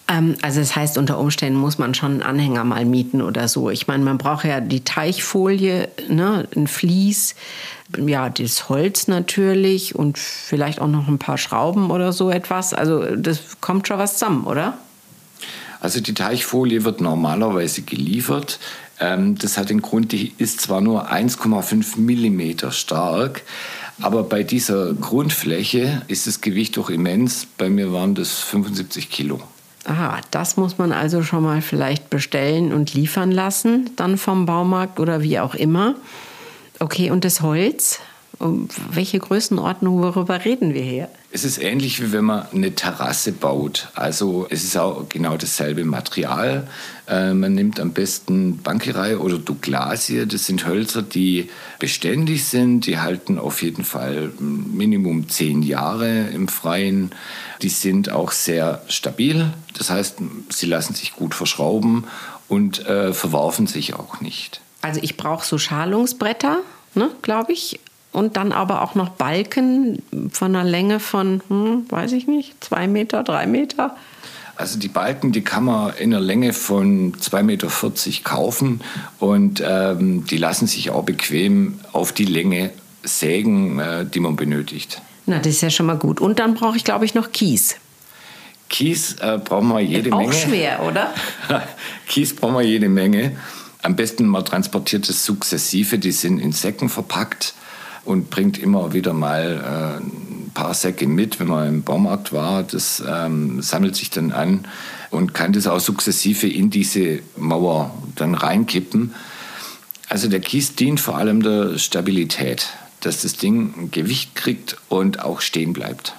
Ähm, 0.09 0.37
also 0.43 0.61
das 0.61 0.77
heißt, 0.77 0.99
unter 0.99 1.19
Umständen 1.19 1.59
muss 1.59 1.79
man 1.79 1.95
schon 1.95 2.13
einen 2.13 2.23
Anhänger 2.23 2.65
mal 2.65 2.85
mieten 2.85 3.23
oder 3.23 3.49
so. 3.49 3.71
Ich 3.71 3.87
meine, 3.87 4.05
man 4.05 4.19
braucht 4.19 4.45
ja 4.45 4.61
die 4.61 4.85
Teichfolie, 4.85 5.89
ne, 6.09 6.49
ein 6.55 6.67
Vlies, 6.67 7.35
ja, 7.97 8.29
das 8.29 8.69
Holz 8.69 9.09
natürlich 9.09 9.95
und 9.95 10.19
vielleicht 10.19 10.81
auch 10.81 10.89
noch 10.89 11.09
ein 11.09 11.19
paar 11.19 11.39
Schrauben 11.39 11.91
oder 11.91 12.13
so 12.13 12.31
etwas. 12.31 12.75
Also 12.75 13.17
das 13.17 13.61
kommt 13.61 13.89
schon 13.89 13.99
was 13.99 14.15
zusammen, 14.15 14.45
oder? 14.45 14.77
Also 15.81 16.01
die 16.01 16.15
Teichfolie 16.15 16.85
wird 16.85 17.01
normalerweise 17.01 17.83
geliefert. 17.83 18.59
Ähm, 18.99 19.37
das 19.39 19.59
hat 19.59 19.71
den 19.71 19.83
Grund, 19.83 20.13
die 20.13 20.33
ist 20.39 20.61
zwar 20.61 20.81
nur 20.81 21.11
1,5 21.11 21.99
Millimeter 21.99 22.73
stark, 22.73 23.43
aber 24.01 24.23
bei 24.23 24.43
dieser 24.43 24.95
Grundfläche 24.95 26.03
ist 26.09 26.27
das 26.27 26.41
Gewicht 26.41 26.77
doch 26.77 26.91
immens. 26.91 27.47
Bei 27.59 27.69
mir 27.69 27.93
waren 27.93 28.15
das 28.15 28.41
75 28.41 29.11
Kilo. 29.11 29.41
Aha, 29.85 30.21
das 30.31 30.57
muss 30.57 30.79
man 30.79 30.93
also 30.93 31.23
schon 31.23 31.45
mal 31.45 31.63
vielleicht 31.63 32.11
bestellen 32.11 32.73
und 32.73 32.95
liefern 32.95 33.31
lassen, 33.31 33.91
dann 33.97 34.19
vom 34.19 34.45
Baumarkt 34.45 34.99
oder 34.99 35.23
wie 35.23 35.39
auch 35.39 35.55
immer. 35.55 35.95
Okay, 36.81 37.11
und 37.11 37.25
das 37.25 37.41
Holz? 37.41 38.01
Um 38.39 38.69
welche 38.91 39.19
Größenordnung, 39.19 40.03
worüber 40.03 40.45
reden 40.45 40.75
wir 40.75 40.83
hier? 40.83 41.09
Es 41.33 41.45
ist 41.45 41.57
ähnlich 41.57 42.03
wie 42.03 42.13
wenn 42.13 42.25
man 42.25 42.47
eine 42.53 42.75
Terrasse 42.75 43.33
baut. 43.33 43.89
Also 43.95 44.47
es 44.51 44.63
ist 44.63 44.77
auch 44.77 45.09
genau 45.09 45.39
dasselbe 45.39 45.85
Material. 45.85 46.69
Äh, 47.09 47.33
man 47.33 47.55
nimmt 47.55 47.81
am 47.81 47.93
besten 47.93 48.59
Bankerei 48.59 49.17
oder 49.17 49.39
Douglasie. 49.39 50.27
Das 50.27 50.45
sind 50.45 50.67
Hölzer, 50.67 51.01
die 51.01 51.49
beständig 51.79 52.45
sind. 52.45 52.87
Die 52.87 52.99
halten 52.99 53.39
auf 53.39 53.63
jeden 53.63 53.85
Fall 53.85 54.33
Minimum 54.39 55.31
zehn 55.31 55.63
Jahre 55.63 56.29
im 56.29 56.49
Freien. 56.49 57.13
Die 57.63 57.71
sind 57.71 58.11
auch 58.11 58.33
sehr 58.33 58.83
stabil. 58.89 59.51
Das 59.79 59.89
heißt, 59.89 60.19
sie 60.51 60.67
lassen 60.67 60.95
sich 60.95 61.15
gut 61.15 61.35
verschrauben 61.35 62.05
und 62.49 62.85
äh, 62.87 63.15
verwerfen 63.15 63.67
sich 63.67 63.95
auch 63.95 64.21
nicht. 64.21 64.61
Also 64.83 65.01
ich 65.03 65.17
brauche 65.17 65.45
so 65.45 65.57
Schalungsbretter, 65.57 66.59
ne, 66.95 67.11
glaube 67.23 67.53
ich 67.53 67.81
und 68.17 68.39
dann 68.39 68.53
aber 68.53 68.81
auch 68.81 68.95
noch 68.95 69.11
Balken 69.11 70.03
von 70.33 70.57
einer 70.57 70.65
Länge 70.65 71.01
von, 71.01 71.43
hm, 71.49 71.85
weiß 71.91 72.13
ich 72.13 72.27
nicht, 72.27 72.65
zwei 72.65 72.87
Meter, 72.87 73.23
drei 73.23 73.47
Meter. 73.47 73.95
Also 74.57 74.79
die 74.79 74.89
Balken, 74.89 75.33
die 75.33 75.43
kann 75.43 75.65
man 75.65 75.93
in 75.99 76.15
einer 76.15 76.25
Länge 76.25 76.55
von 76.55 77.13
2,40 77.13 77.43
Meter 77.43 77.69
kaufen 78.25 78.81
und 79.19 79.63
ähm, 79.63 80.25
die 80.25 80.39
lassen 80.39 80.67
sich 80.67 80.89
auch 80.91 81.05
bequem 81.05 81.79
auf 81.93 82.13
die 82.13 82.25
Länge 82.25 82.71
sägen, 83.03 83.79
äh, 83.81 84.07
die 84.07 84.21
man 84.21 84.35
benötigt. 84.35 85.03
Na, 85.27 85.37
das 85.37 85.49
ist 85.49 85.61
ja 85.61 85.69
schon 85.69 85.85
mal 85.85 85.99
gut. 85.99 86.19
Und 86.19 86.39
dann 86.39 86.55
brauche 86.55 86.79
ich, 86.79 86.85
glaube 86.85 87.05
ich, 87.05 87.15
noch 87.15 87.33
Kies. 87.33 87.77
Kies 88.71 89.17
äh, 89.21 89.39
brauchen 89.45 89.69
wir 89.69 89.81
jede 89.81 90.11
auch 90.11 90.21
Menge. 90.21 90.31
Auch 90.31 90.35
schwer, 90.35 90.83
oder? 90.87 91.13
Kies 92.09 92.35
brauchen 92.35 92.55
wir 92.55 92.63
jede 92.63 92.89
Menge. 92.89 93.37
Am 93.83 93.95
besten 93.95 94.27
man 94.27 94.43
transportiert 94.43 95.07
es 95.11 95.27
sukzessive. 95.27 95.99
Die 95.99 96.13
sind 96.13 96.39
in 96.39 96.53
Säcken 96.53 96.89
verpackt 96.89 97.53
und 98.07 98.31
bringt 98.31 98.59
immer 98.59 98.93
wieder 98.93 99.13
mal 99.13 100.01
äh, 100.01 100.05
ein 100.05 100.51
paar 100.55 100.75
Säcke 100.75 101.07
mit, 101.07 101.39
wenn 101.41 101.49
man 101.49 101.69
im 101.69 101.83
Baumarkt 101.83 102.33
war. 102.33 102.63
Das 102.63 103.03
ähm, 103.07 103.61
sammelt 103.61 103.97
sich 103.97 104.11
dann 104.11 104.33
an 104.33 104.67
und 105.11 105.35
kann 105.35 105.53
das 105.53 105.67
auch 105.67 105.81
sukzessive 105.81 106.49
in 106.49 106.71
diese 106.71 107.21
Mauer 107.37 107.91
dann 108.15 108.35
reinkippen. 108.35 109.15
Also 110.09 110.29
der 110.29 110.41
Kies 110.41 110.75
dient 110.77 111.01
vor 111.01 111.17
allem 111.17 111.43
der 111.43 111.79
Stabilität, 111.79 112.69
dass 113.01 113.23
das 113.23 113.37
Ding 113.37 113.91
Gewicht 113.91 114.35
kriegt 114.35 114.77
und 114.89 115.21
auch 115.21 115.41
stehen 115.41 115.73
bleibt. 115.73 116.15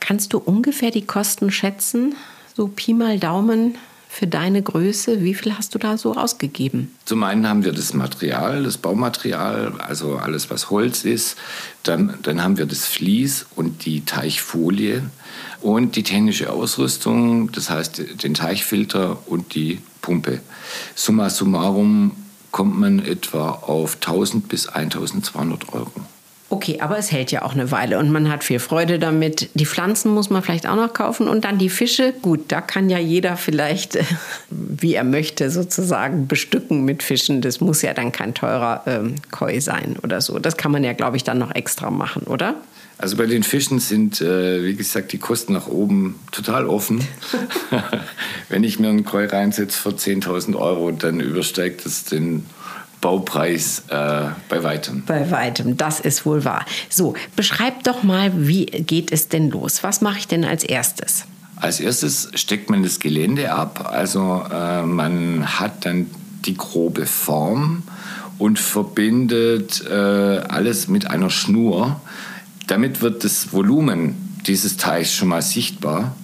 Kannst 0.00 0.32
du 0.32 0.38
ungefähr 0.38 0.90
die 0.90 1.04
Kosten 1.04 1.50
schätzen? 1.50 2.14
So 2.56 2.68
Pi 2.68 2.94
mal 2.94 3.18
Daumen 3.18 3.76
für 4.16 4.26
deine 4.26 4.62
Größe. 4.62 5.22
Wie 5.22 5.34
viel 5.34 5.54
hast 5.58 5.74
du 5.74 5.78
da 5.78 5.98
so 5.98 6.14
ausgegeben? 6.14 6.90
Zum 7.04 7.22
einen 7.22 7.46
haben 7.46 7.66
wir 7.66 7.72
das 7.72 7.92
Material, 7.92 8.62
das 8.62 8.78
Baumaterial, 8.78 9.74
also 9.78 10.16
alles, 10.16 10.48
was 10.48 10.70
Holz 10.70 11.04
ist. 11.04 11.36
Dann, 11.82 12.14
dann 12.22 12.42
haben 12.42 12.56
wir 12.56 12.64
das 12.64 12.86
Vlies 12.86 13.44
und 13.56 13.84
die 13.84 14.06
Teichfolie 14.06 15.02
und 15.60 15.96
die 15.96 16.02
technische 16.02 16.50
Ausrüstung, 16.50 17.52
das 17.52 17.68
heißt 17.68 18.22
den 18.22 18.32
Teichfilter 18.32 19.18
und 19.26 19.54
die 19.54 19.80
Pumpe. 20.00 20.40
Summa 20.94 21.28
summarum 21.28 22.12
kommt 22.52 22.78
man 22.78 23.04
etwa 23.04 23.50
auf 23.50 23.96
1000 23.96 24.48
bis 24.48 24.66
1200 24.66 25.74
Euro. 25.74 25.92
Okay, 26.48 26.78
aber 26.80 26.96
es 26.96 27.10
hält 27.10 27.32
ja 27.32 27.42
auch 27.42 27.54
eine 27.54 27.72
Weile 27.72 27.98
und 27.98 28.12
man 28.12 28.28
hat 28.28 28.44
viel 28.44 28.60
Freude 28.60 29.00
damit. 29.00 29.48
Die 29.54 29.66
Pflanzen 29.66 30.12
muss 30.12 30.30
man 30.30 30.42
vielleicht 30.42 30.68
auch 30.68 30.76
noch 30.76 30.92
kaufen 30.92 31.26
und 31.26 31.44
dann 31.44 31.58
die 31.58 31.68
Fische. 31.68 32.12
Gut, 32.22 32.44
da 32.48 32.60
kann 32.60 32.88
ja 32.88 32.98
jeder 32.98 33.36
vielleicht, 33.36 33.98
wie 34.50 34.94
er 34.94 35.02
möchte, 35.02 35.50
sozusagen 35.50 36.28
bestücken 36.28 36.84
mit 36.84 37.02
Fischen. 37.02 37.40
Das 37.40 37.60
muss 37.60 37.82
ja 37.82 37.94
dann 37.94 38.12
kein 38.12 38.32
teurer 38.32 38.82
ähm, 38.86 39.16
Koi 39.32 39.58
sein 39.58 39.96
oder 40.04 40.20
so. 40.20 40.38
Das 40.38 40.56
kann 40.56 40.70
man 40.70 40.84
ja, 40.84 40.92
glaube 40.92 41.16
ich, 41.16 41.24
dann 41.24 41.38
noch 41.38 41.52
extra 41.52 41.90
machen, 41.90 42.22
oder? 42.22 42.54
Also 42.98 43.16
bei 43.16 43.26
den 43.26 43.42
Fischen 43.42 43.80
sind, 43.80 44.20
äh, 44.20 44.64
wie 44.64 44.74
gesagt, 44.74 45.12
die 45.12 45.18
Kosten 45.18 45.52
nach 45.52 45.66
oben 45.66 46.18
total 46.30 46.66
offen. 46.66 47.06
Wenn 48.48 48.62
ich 48.62 48.78
mir 48.78 48.88
einen 48.88 49.04
Koi 49.04 49.26
reinsetze 49.26 49.78
für 49.78 49.90
10.000 49.90 50.56
Euro, 50.56 50.92
dann 50.92 51.18
übersteigt 51.18 51.84
es 51.84 52.04
den 52.04 52.46
Baupreis 53.06 53.84
äh, 53.88 54.30
bei 54.48 54.64
weitem. 54.64 55.04
Bei 55.06 55.30
weitem, 55.30 55.76
das 55.76 56.00
ist 56.00 56.26
wohl 56.26 56.44
wahr. 56.44 56.66
So, 56.88 57.14
beschreib 57.36 57.84
doch 57.84 58.02
mal, 58.02 58.32
wie 58.34 58.66
geht 58.66 59.12
es 59.12 59.28
denn 59.28 59.48
los? 59.48 59.84
Was 59.84 60.00
mache 60.00 60.18
ich 60.18 60.26
denn 60.26 60.44
als 60.44 60.64
erstes? 60.64 61.24
Als 61.54 61.78
erstes 61.78 62.30
steckt 62.34 62.68
man 62.68 62.82
das 62.82 62.98
Gelände 62.98 63.52
ab. 63.52 63.88
Also 63.92 64.42
äh, 64.52 64.82
man 64.82 65.60
hat 65.60 65.86
dann 65.86 66.10
die 66.46 66.56
grobe 66.56 67.06
Form 67.06 67.84
und 68.38 68.58
verbindet 68.58 69.84
äh, 69.88 69.94
alles 69.94 70.88
mit 70.88 71.08
einer 71.08 71.30
Schnur. 71.30 72.00
Damit 72.66 73.02
wird 73.02 73.22
das 73.22 73.52
Volumen 73.52 74.16
dieses 74.48 74.78
Teichs 74.78 75.14
schon 75.14 75.28
mal 75.28 75.42
sichtbar. 75.42 76.16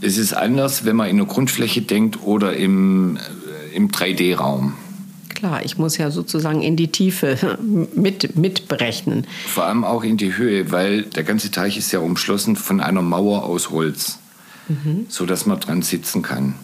Es 0.00 0.18
ist 0.18 0.34
anders, 0.34 0.84
wenn 0.84 0.94
man 0.94 1.08
in 1.08 1.16
der 1.16 1.26
Grundfläche 1.26 1.82
denkt 1.82 2.22
oder 2.22 2.54
im, 2.54 3.16
äh, 3.16 3.74
im 3.74 3.90
3D-Raum 3.90 4.74
klar, 5.42 5.64
ich 5.64 5.76
muss 5.76 5.98
ja 5.98 6.12
sozusagen 6.12 6.62
in 6.62 6.76
die 6.76 6.92
Tiefe 6.92 7.58
mit, 7.94 8.36
mitberechnen. 8.36 9.26
Vor 9.48 9.64
allem 9.64 9.82
auch 9.84 10.04
in 10.04 10.16
die 10.16 10.36
Höhe, 10.36 10.70
weil 10.70 11.02
der 11.02 11.24
ganze 11.24 11.50
Teich 11.50 11.76
ist 11.76 11.90
ja 11.90 11.98
umschlossen 11.98 12.54
von 12.54 12.80
einer 12.80 13.02
Mauer 13.02 13.42
aus 13.42 13.70
Holz, 13.70 14.18
mhm. 14.68 15.06
sodass 15.08 15.44
man 15.44 15.58
dran 15.58 15.82
sitzen 15.82 16.22
kann. 16.22 16.54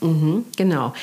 Mhm, 0.00 0.44
genau. 0.56 0.94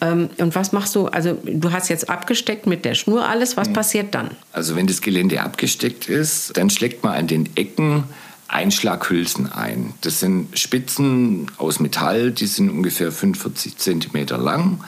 Ähm, 0.00 0.30
und 0.38 0.54
was 0.54 0.72
machst 0.72 0.94
du? 0.94 1.06
Also, 1.06 1.36
du 1.44 1.70
hast 1.70 1.90
jetzt 1.90 2.08
abgesteckt 2.08 2.66
mit 2.66 2.86
der 2.86 2.94
Schnur 2.94 3.28
alles. 3.28 3.58
Was 3.58 3.68
mhm. 3.68 3.74
passiert 3.74 4.14
dann? 4.14 4.30
Also, 4.52 4.74
wenn 4.74 4.86
das 4.86 5.02
Gelände 5.02 5.42
abgesteckt 5.42 6.08
ist, 6.08 6.56
dann 6.56 6.70
schlägt 6.70 7.04
man 7.04 7.12
an 7.12 7.26
den 7.26 7.54
Ecken 7.56 8.04
Einschlaghülsen 8.48 9.52
ein. 9.52 9.92
Das 10.00 10.20
sind 10.20 10.58
Spitzen 10.58 11.50
aus 11.58 11.80
Metall, 11.80 12.30
die 12.30 12.46
sind 12.46 12.70
ungefähr 12.70 13.12
45 13.12 13.76
Zentimeter 13.76 14.38
lang 14.38 14.80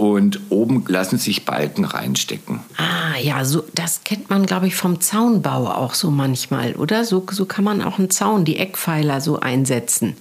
und 0.00 0.40
oben 0.48 0.82
lassen 0.88 1.18
sich 1.18 1.44
Balken 1.44 1.84
reinstecken. 1.84 2.60
Ah, 2.78 3.18
ja, 3.20 3.44
so, 3.44 3.64
das 3.74 4.00
kennt 4.02 4.30
man, 4.30 4.46
glaube 4.46 4.66
ich, 4.66 4.74
vom 4.74 5.02
Zaunbau 5.02 5.66
auch 5.68 5.92
so 5.92 6.10
manchmal, 6.10 6.72
oder? 6.76 7.04
So, 7.04 7.26
so 7.30 7.44
kann 7.44 7.64
man 7.64 7.82
auch 7.82 7.98
einen 7.98 8.08
Zaun, 8.08 8.46
die 8.46 8.56
Eckpfeiler 8.56 9.20
so 9.20 9.40
einsetzen. 9.40 10.16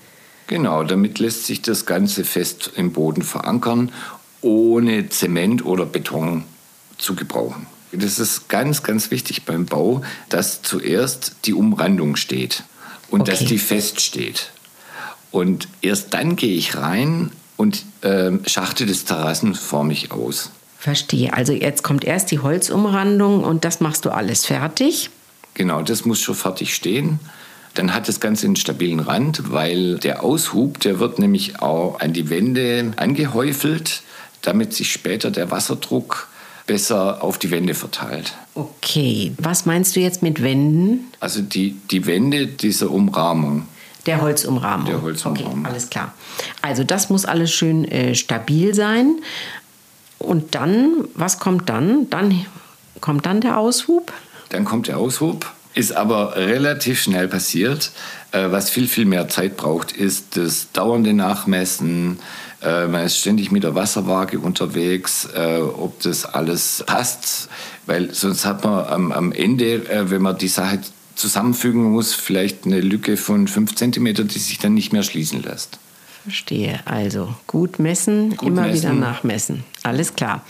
Genau, 0.47 0.83
damit 0.83 1.19
lässt 1.19 1.45
sich 1.45 1.61
das 1.61 1.85
Ganze 1.85 2.25
fest 2.25 2.71
im 2.75 2.91
Boden 2.91 3.21
verankern, 3.21 3.93
ohne 4.41 5.07
Zement 5.07 5.63
oder 5.63 5.85
Beton 5.85 6.43
zu 6.97 7.15
gebrauchen. 7.15 7.65
Das 7.93 8.19
ist 8.19 8.49
ganz, 8.49 8.83
ganz 8.83 9.11
wichtig 9.11 9.45
beim 9.45 9.65
Bau, 9.65 10.01
dass 10.27 10.61
zuerst 10.61 11.37
die 11.45 11.53
Umrandung 11.53 12.17
steht 12.17 12.65
und 13.11 13.21
okay. 13.21 13.31
dass 13.31 13.45
die 13.45 13.57
fest 13.57 14.01
steht. 14.01 14.51
Und 15.31 15.69
erst 15.81 16.13
dann 16.13 16.35
gehe 16.35 16.57
ich 16.57 16.75
rein 16.75 17.31
und 17.59 17.83
äh, 18.03 18.31
schachte 18.47 18.85
das 18.85 19.03
terrassenförmig 19.03 20.13
aus. 20.13 20.49
Verstehe. 20.77 21.33
Also 21.33 21.51
jetzt 21.51 21.83
kommt 21.83 22.05
erst 22.05 22.31
die 22.31 22.39
Holzumrandung 22.39 23.43
und 23.43 23.65
das 23.65 23.81
machst 23.81 24.05
du 24.05 24.11
alles 24.11 24.45
fertig? 24.45 25.09
Genau, 25.55 25.81
das 25.81 26.05
muss 26.05 26.21
schon 26.21 26.35
fertig 26.35 26.73
stehen. 26.73 27.19
Dann 27.73 27.93
hat 27.93 28.07
das 28.07 28.21
Ganze 28.21 28.45
einen 28.45 28.55
stabilen 28.55 29.01
Rand, 29.01 29.51
weil 29.51 29.99
der 29.99 30.23
Aushub, 30.23 30.79
der 30.79 30.99
wird 30.99 31.19
nämlich 31.19 31.61
auch 31.61 31.99
an 31.99 32.13
die 32.13 32.29
Wände 32.29 32.93
angehäufelt, 32.95 34.03
damit 34.41 34.73
sich 34.73 34.93
später 34.93 35.29
der 35.29 35.51
Wasserdruck 35.51 36.29
besser 36.65 37.21
auf 37.21 37.37
die 37.39 37.51
Wände 37.51 37.73
verteilt. 37.73 38.35
Okay, 38.55 39.33
was 39.37 39.65
meinst 39.65 39.97
du 39.97 39.99
jetzt 39.99 40.23
mit 40.23 40.41
Wänden? 40.41 41.11
Also 41.19 41.41
die, 41.41 41.75
die 41.91 42.05
Wände 42.05 42.47
dieser 42.47 42.89
Umrahmung. 42.89 43.67
Der 44.09 44.21
Holzumrahmung. 44.21 44.87
Der 44.87 45.01
Holzumrahmung. 45.03 45.59
Okay, 45.59 45.69
alles 45.69 45.89
klar. 45.91 46.13
Also 46.63 46.83
das 46.83 47.09
muss 47.09 47.25
alles 47.25 47.51
schön 47.51 47.85
äh, 47.85 48.15
stabil 48.15 48.73
sein. 48.73 49.19
Und 50.17 50.55
dann, 50.55 51.07
was 51.13 51.39
kommt 51.39 51.69
dann? 51.69 52.09
Dann 52.09 52.45
kommt 53.01 53.27
dann 53.27 53.39
der 53.39 53.59
Aushub? 53.59 54.11
Dann 54.49 54.65
kommt 54.65 54.87
der 54.87 54.97
Aushub. 54.97 55.45
Ist 55.75 55.95
aber 55.95 56.35
relativ 56.35 56.99
schnell 56.99 57.27
passiert. 57.27 57.91
Äh, 58.31 58.49
was 58.49 58.71
viel, 58.71 58.87
viel 58.87 59.05
mehr 59.05 59.29
Zeit 59.29 59.57
braucht, 59.57 59.91
ist 59.91 60.35
das 60.35 60.71
dauernde 60.73 61.13
Nachmessen. 61.13 62.17
Äh, 62.63 62.87
man 62.87 63.05
ist 63.05 63.17
ständig 63.17 63.51
mit 63.51 63.63
der 63.63 63.75
Wasserwaage 63.75 64.39
unterwegs, 64.39 65.29
äh, 65.35 65.59
ob 65.59 66.01
das 66.01 66.25
alles 66.25 66.83
passt. 66.87 67.47
Weil 67.85 68.11
sonst 68.13 68.43
hat 68.45 68.63
man 68.63 68.85
am, 68.87 69.11
am 69.11 69.31
Ende, 69.31 69.87
äh, 69.87 70.09
wenn 70.09 70.23
man 70.23 70.35
die 70.35 70.47
Sache 70.47 70.79
zusammenfügen 71.19 71.83
muss, 71.83 72.13
vielleicht 72.13 72.65
eine 72.65 72.81
Lücke 72.81 73.17
von 73.17 73.47
5 73.47 73.75
cm, 73.75 74.27
die 74.27 74.39
sich 74.39 74.57
dann 74.57 74.73
nicht 74.73 74.93
mehr 74.93 75.03
schließen 75.03 75.43
lässt. 75.43 75.79
Verstehe. 76.23 76.79
Also 76.85 77.33
gut 77.47 77.79
messen, 77.79 78.35
gut 78.35 78.49
immer 78.49 78.63
messen. 78.63 78.75
wieder 78.75 78.93
nachmessen. 78.93 79.63
Alles 79.83 80.15
klar. 80.15 80.43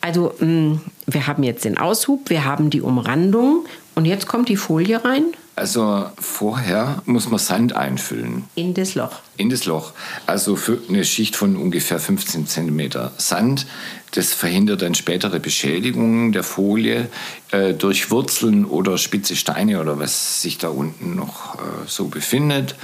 Also 0.00 0.34
mm, 0.40 0.80
wir 1.06 1.26
haben 1.26 1.42
jetzt 1.42 1.64
den 1.64 1.78
Aushub, 1.78 2.30
wir 2.30 2.44
haben 2.44 2.70
die 2.70 2.80
Umrandung 2.80 3.66
und 3.94 4.04
jetzt 4.04 4.26
kommt 4.26 4.48
die 4.48 4.56
Folie 4.56 5.04
rein. 5.04 5.24
Also 5.56 6.06
vorher 6.18 7.02
muss 7.04 7.28
man 7.28 7.38
Sand 7.38 7.74
einfüllen. 7.74 8.44
In 8.54 8.72
das 8.72 8.94
Loch. 8.94 9.20
In 9.36 9.50
das 9.50 9.66
Loch. 9.66 9.92
Also 10.26 10.56
für 10.56 10.78
eine 10.88 11.04
Schicht 11.04 11.36
von 11.36 11.56
ungefähr 11.56 11.98
15 11.98 12.46
cm 12.46 13.10
Sand. 13.18 13.66
Das 14.12 14.32
verhindert 14.32 14.82
dann 14.82 14.94
spätere 14.94 15.38
Beschädigungen 15.38 16.32
der 16.32 16.42
Folie 16.42 17.08
äh, 17.50 17.74
durch 17.74 18.10
Wurzeln 18.10 18.64
oder 18.64 18.98
spitze 18.98 19.36
Steine 19.36 19.80
oder 19.80 19.98
was 19.98 20.42
sich 20.42 20.58
da 20.58 20.68
unten 20.68 21.14
noch 21.14 21.56
äh, 21.56 21.58
so 21.86 22.06
befindet. 22.06 22.74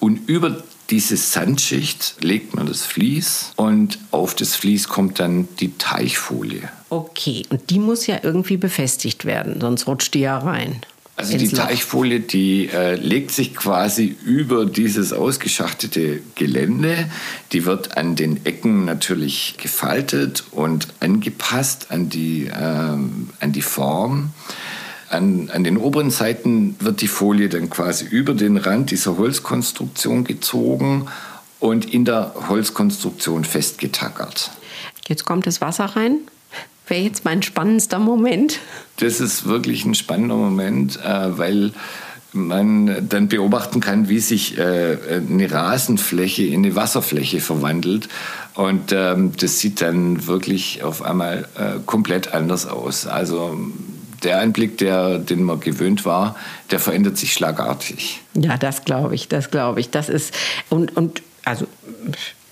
Und 0.00 0.28
über 0.28 0.62
diese 0.90 1.16
Sandschicht 1.16 2.16
legt 2.20 2.54
man 2.54 2.66
das 2.66 2.82
Vlies 2.82 3.52
und 3.56 3.98
auf 4.10 4.34
das 4.34 4.54
Vlies 4.54 4.88
kommt 4.88 5.18
dann 5.18 5.48
die 5.58 5.76
Teichfolie. 5.78 6.68
Okay, 6.90 7.44
und 7.50 7.70
die 7.70 7.78
muss 7.78 8.06
ja 8.06 8.18
irgendwie 8.22 8.56
befestigt 8.56 9.24
werden, 9.24 9.60
sonst 9.60 9.86
rutscht 9.86 10.14
die 10.14 10.20
ja 10.20 10.38
rein. 10.38 10.80
Also 11.16 11.38
die 11.38 11.48
Teichfolie, 11.48 12.20
die 12.20 12.68
äh, 12.68 12.94
legt 12.94 13.30
sich 13.30 13.54
quasi 13.54 14.14
über 14.22 14.66
dieses 14.66 15.14
ausgeschachtete 15.14 16.20
Gelände. 16.34 17.10
Die 17.52 17.64
wird 17.64 17.96
an 17.96 18.16
den 18.16 18.44
Ecken 18.44 18.84
natürlich 18.84 19.54
gefaltet 19.56 20.44
und 20.50 20.88
angepasst 21.00 21.86
an 21.90 22.10
die, 22.10 22.48
äh, 22.48 22.52
an 22.52 23.52
die 23.52 23.62
Form. 23.62 24.32
An, 25.08 25.48
an 25.50 25.64
den 25.64 25.78
oberen 25.78 26.10
Seiten 26.10 26.76
wird 26.80 27.00
die 27.00 27.08
Folie 27.08 27.48
dann 27.48 27.70
quasi 27.70 28.04
über 28.04 28.34
den 28.34 28.58
Rand 28.58 28.90
dieser 28.90 29.16
Holzkonstruktion 29.16 30.24
gezogen 30.24 31.06
und 31.60 31.94
in 31.94 32.04
der 32.04 32.34
Holzkonstruktion 32.48 33.44
festgetackert. 33.44 34.50
Jetzt 35.08 35.24
kommt 35.24 35.46
das 35.46 35.62
Wasser 35.62 35.86
rein. 35.86 36.18
Wäre 36.86 37.02
jetzt 37.02 37.24
mein 37.24 37.42
spannendster 37.42 37.98
Moment. 37.98 38.60
Das 38.98 39.20
ist 39.20 39.46
wirklich 39.46 39.84
ein 39.84 39.94
spannender 39.94 40.36
Moment, 40.36 40.98
äh, 41.04 41.38
weil 41.38 41.72
man 42.32 43.08
dann 43.08 43.28
beobachten 43.28 43.80
kann, 43.80 44.08
wie 44.08 44.20
sich 44.20 44.58
äh, 44.58 44.98
eine 45.08 45.50
Rasenfläche 45.50 46.44
in 46.44 46.64
eine 46.64 46.76
Wasserfläche 46.76 47.40
verwandelt. 47.40 48.08
Und 48.54 48.92
ähm, 48.92 49.32
das 49.38 49.58
sieht 49.58 49.80
dann 49.80 50.26
wirklich 50.26 50.82
auf 50.82 51.02
einmal 51.02 51.48
äh, 51.56 51.80
komplett 51.84 52.32
anders 52.34 52.66
aus. 52.66 53.06
Also 53.06 53.58
der 54.22 54.38
Einblick, 54.38 54.78
der, 54.78 55.18
den 55.18 55.42
man 55.42 55.60
gewöhnt 55.60 56.04
war, 56.04 56.36
der 56.70 56.78
verändert 56.78 57.16
sich 57.16 57.32
schlagartig. 57.32 58.22
Ja, 58.34 58.56
das 58.56 58.84
glaube 58.84 59.14
ich, 59.14 59.28
das 59.28 59.50
glaube 59.50 59.80
ich. 59.80 59.90
Das 59.90 60.08
ist, 60.08 60.34
und, 60.68 60.96
und 60.96 61.22
also, 61.44 61.66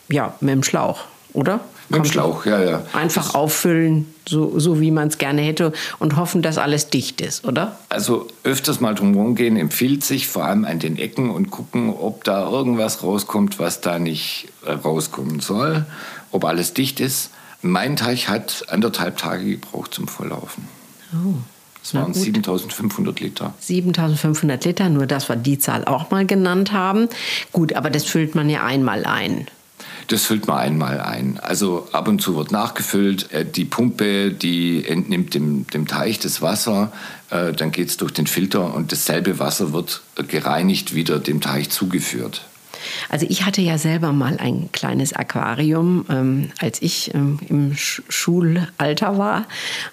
ja, 0.09 0.35
mit 0.41 0.50
dem 0.50 0.62
Schlauch, 0.62 1.05
oder? 1.33 1.61
Mit 1.88 1.99
dem 1.99 2.05
Schlauch, 2.05 2.47
ja, 2.47 2.62
ja. 2.62 2.83
Einfach 2.93 3.26
das 3.26 3.35
auffüllen, 3.35 4.12
so, 4.26 4.59
so 4.59 4.81
wie 4.81 4.91
man 4.91 5.09
es 5.09 5.19
gerne 5.19 5.43
hätte 5.43 5.73
und 5.99 6.17
hoffen, 6.17 6.43
dass 6.43 6.59
alles 6.59 6.88
dicht 6.88 7.21
ist, 7.21 7.45
oder? 7.45 7.79
Also 7.88 8.29
öfters 8.43 8.81
mal 8.81 8.95
drumherum 8.95 9.35
gehen 9.35 9.57
empfiehlt 9.57 10.05
sich, 10.05 10.26
vor 10.29 10.45
allem 10.45 10.64
an 10.64 10.79
den 10.79 10.97
Ecken 10.97 11.31
und 11.31 11.50
gucken, 11.50 11.91
ob 11.91 12.25
da 12.25 12.49
irgendwas 12.49 13.03
rauskommt, 13.03 13.59
was 13.59 13.81
da 13.81 13.99
nicht 13.99 14.49
äh, 14.64 14.73
rauskommen 14.73 15.41
soll, 15.41 15.85
ob 16.31 16.45
alles 16.45 16.73
dicht 16.75 17.00
ist. 17.00 17.31
Mein 17.61 17.97
Teich 17.97 18.29
hat 18.29 18.67
anderthalb 18.69 19.17
Tage 19.19 19.45
gebraucht 19.45 19.95
zum 19.95 20.09
Volllaufen. 20.09 20.69
Oh. 21.14 21.35
Das 21.85 21.93
waren 21.93 22.14
7500 22.14 23.21
Liter. 23.21 23.53
7500 23.61 24.64
Liter, 24.64 24.88
nur 24.88 25.07
dass 25.07 25.29
wir 25.29 25.37
die 25.37 25.59
Zahl 25.59 25.85
auch 25.85 26.11
mal 26.11 26.25
genannt 26.25 26.73
haben. 26.73 27.11
Gut, 27.53 27.75
aber 27.75 27.91
das 27.91 28.05
füllt 28.05 28.35
man 28.35 28.49
ja 28.49 28.64
einmal 28.64 29.05
ein. 29.05 29.47
Das 30.08 30.25
füllt 30.25 30.46
man 30.46 30.58
einmal 30.58 31.00
ein. 31.00 31.38
Also 31.40 31.88
ab 31.92 32.08
und 32.08 32.20
zu 32.20 32.37
wird 32.37 32.50
nachgefüllt. 32.50 33.32
Äh, 33.32 33.44
die 33.44 33.64
Pumpe, 33.64 34.30
die 34.30 34.87
entnimmt 34.87 35.34
dem, 35.34 35.66
dem 35.68 35.87
Teich 35.87 36.18
das 36.18 36.42
Wasser. 36.42 36.92
Äh, 37.30 37.52
dann 37.52 37.73
geht 37.73 37.88
es 37.88 37.96
durch 37.96 38.12
den 38.12 38.26
Filter 38.26 38.75
und 38.75 38.92
dasselbe 38.92 39.38
Wasser 39.38 39.73
wird 39.73 40.02
gereinigt 40.28 40.94
wieder 40.94 41.18
dem 41.18 41.40
Teich 41.40 41.70
zugeführt. 41.70 42.42
Also 43.09 43.26
ich 43.29 43.45
hatte 43.45 43.61
ja 43.62 43.79
selber 43.79 44.12
mal 44.12 44.37
ein 44.38 44.71
kleines 44.73 45.12
Aquarium, 45.12 46.05
ähm, 46.09 46.50
als 46.59 46.83
ich 46.83 47.14
ähm, 47.14 47.38
im 47.49 47.76
Sch 47.76 48.03
Schulalter 48.09 49.19
war. 49.19 49.47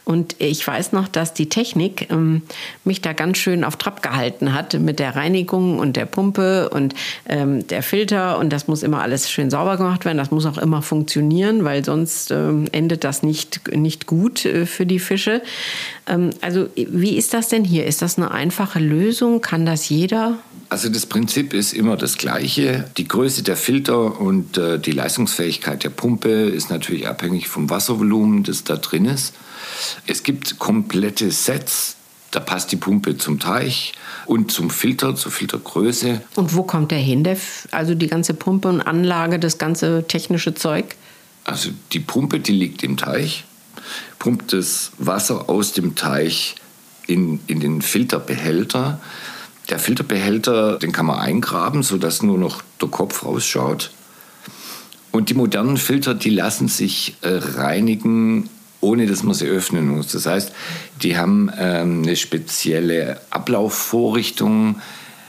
Und 0.05 0.35
ich 0.39 0.65
weiß 0.65 0.91
noch, 0.91 1.07
dass 1.07 1.33
die 1.33 1.49
Technik 1.49 2.09
ähm, 2.11 2.41
mich 2.83 3.01
da 3.01 3.13
ganz 3.13 3.37
schön 3.37 3.63
auf 3.63 3.75
Trab 3.75 4.01
gehalten 4.01 4.53
hat 4.53 4.73
mit 4.73 4.99
der 4.99 5.15
Reinigung 5.15 5.79
und 5.79 5.95
der 5.95 6.05
Pumpe 6.05 6.69
und 6.69 6.93
ähm, 7.27 7.67
der 7.67 7.83
Filter. 7.83 8.39
Und 8.39 8.51
das 8.51 8.67
muss 8.67 8.83
immer 8.83 9.01
alles 9.01 9.29
schön 9.29 9.49
sauber 9.49 9.77
gemacht 9.77 10.05
werden. 10.05 10.17
Das 10.17 10.31
muss 10.31 10.45
auch 10.45 10.57
immer 10.57 10.81
funktionieren, 10.81 11.63
weil 11.63 11.83
sonst 11.83 12.31
ähm, 12.31 12.67
endet 12.71 13.03
das 13.03 13.23
nicht, 13.23 13.73
nicht 13.75 14.05
gut 14.07 14.45
äh, 14.45 14.65
für 14.65 14.85
die 14.85 14.99
Fische. 14.99 15.41
Ähm, 16.07 16.31
also 16.41 16.67
wie 16.75 17.17
ist 17.17 17.33
das 17.33 17.49
denn 17.49 17.63
hier? 17.63 17.85
Ist 17.85 18.01
das 18.01 18.17
eine 18.17 18.31
einfache 18.31 18.79
Lösung? 18.79 19.41
Kann 19.41 19.65
das 19.65 19.89
jeder? 19.89 20.37
Also 20.71 20.87
das 20.87 21.05
Prinzip 21.05 21.53
ist 21.53 21.73
immer 21.73 21.97
das 21.97 22.17
gleiche. 22.17 22.89
Die 22.95 23.05
Größe 23.05 23.43
der 23.43 23.57
Filter 23.57 24.21
und 24.21 24.57
äh, 24.57 24.79
die 24.79 24.93
Leistungsfähigkeit 24.93 25.83
der 25.83 25.89
Pumpe 25.89 26.29
ist 26.29 26.69
natürlich 26.69 27.09
abhängig 27.09 27.49
vom 27.49 27.69
Wasservolumen, 27.69 28.43
das 28.43 28.63
da 28.63 28.77
drin 28.77 29.03
ist. 29.03 29.33
Es 30.07 30.23
gibt 30.23 30.59
komplette 30.59 31.29
Sets, 31.29 31.97
da 32.31 32.39
passt 32.39 32.71
die 32.71 32.77
Pumpe 32.77 33.17
zum 33.17 33.37
Teich 33.37 33.91
und 34.27 34.49
zum 34.49 34.69
Filter, 34.69 35.13
zur 35.13 35.33
Filtergröße. 35.33 36.21
Und 36.35 36.55
wo 36.55 36.63
kommt 36.63 36.91
der 36.91 36.99
hin? 36.99 37.25
Der, 37.25 37.35
also 37.71 37.93
die 37.93 38.07
ganze 38.07 38.33
Pumpe 38.33 38.69
und 38.69 38.79
Anlage, 38.79 39.39
das 39.39 39.57
ganze 39.57 40.05
technische 40.07 40.53
Zeug? 40.53 40.95
Also 41.43 41.71
die 41.91 41.99
Pumpe, 41.99 42.39
die 42.39 42.53
liegt 42.53 42.81
im 42.83 42.95
Teich, 42.95 43.43
pumpt 44.19 44.53
das 44.53 44.93
Wasser 44.97 45.49
aus 45.49 45.73
dem 45.73 45.95
Teich 45.95 46.55
in, 47.07 47.41
in 47.47 47.59
den 47.59 47.81
Filterbehälter. 47.81 49.01
Der 49.71 49.79
Filterbehälter, 49.79 50.77
den 50.77 50.91
kann 50.91 51.05
man 51.05 51.19
eingraben, 51.19 51.81
sodass 51.81 52.21
nur 52.21 52.37
noch 52.37 52.61
der 52.81 52.89
Kopf 52.89 53.23
rausschaut. 53.23 53.91
Und 55.11 55.29
die 55.29 55.33
modernen 55.33 55.77
Filter, 55.77 56.13
die 56.13 56.29
lassen 56.29 56.67
sich 56.67 57.15
äh, 57.21 57.39
reinigen, 57.55 58.49
ohne 58.81 59.07
dass 59.07 59.23
man 59.23 59.33
sie 59.33 59.45
öffnen 59.47 59.87
muss. 59.87 60.11
Das 60.11 60.25
heißt, 60.25 60.51
die 61.01 61.17
haben 61.17 61.49
ähm, 61.57 62.03
eine 62.03 62.17
spezielle 62.17 63.21
Ablaufvorrichtung, 63.29 64.81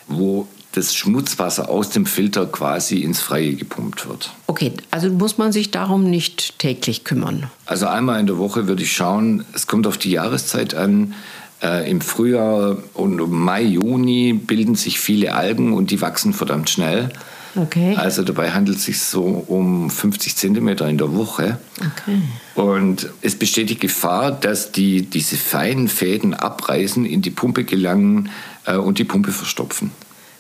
wo 0.09 0.49
das 0.73 0.95
Schmutzwasser 0.95 1.69
aus 1.69 1.91
dem 1.91 2.07
Filter 2.07 2.47
quasi 2.47 3.03
ins 3.03 3.21
Freie 3.21 3.55
gepumpt 3.55 4.09
wird. 4.09 4.33
Okay, 4.47 4.73
also 4.91 5.11
muss 5.11 5.39
man 5.39 5.53
sich 5.53 5.71
darum 5.71 6.09
nicht 6.09 6.59
täglich 6.59 7.05
kümmern? 7.05 7.51
Also 7.67 7.87
einmal 7.87 8.19
in 8.19 8.27
der 8.27 8.39
Woche 8.39 8.67
würde 8.69 8.83
ich 8.83 8.93
schauen, 8.93 9.45
es 9.53 9.67
kommt 9.67 9.87
auf 9.87 9.99
die 9.99 10.11
Jahreszeit 10.11 10.75
an, 10.75 11.15
äh, 11.63 11.89
Im 11.91 12.01
Frühjahr 12.01 12.79
und 12.95 13.31
Mai, 13.31 13.63
Juni 13.63 14.33
bilden 14.33 14.75
sich 14.75 14.99
viele 14.99 15.35
Algen 15.35 15.73
und 15.75 15.91
die 15.91 16.01
wachsen 16.01 16.33
verdammt 16.33 16.71
schnell. 16.71 17.11
Okay. 17.55 17.95
Also 17.97 18.23
dabei 18.23 18.51
handelt 18.51 18.79
es 18.79 18.85
sich 18.85 19.01
so 19.01 19.23
um 19.23 19.91
50 19.91 20.37
Zentimeter 20.37 20.89
in 20.89 20.99
der 20.99 21.15
Woche. 21.15 21.59
Okay. 21.79 22.23
Und 22.55 23.11
es 23.21 23.39
besteht 23.39 23.71
die 23.71 23.79
Gefahr, 23.79 24.33
dass 24.33 24.73
die 24.73 25.03
diese 25.03 25.37
feinen 25.37 25.89
Fäden 25.89 26.35
abreißen, 26.35 27.05
in 27.05 27.21
die 27.21 27.31
Pumpe 27.31 27.65
gelangen 27.65 28.31
äh, 28.65 28.77
und 28.77 28.99
die 28.99 29.05
Pumpe 29.05 29.33
verstopfen. 29.33 29.91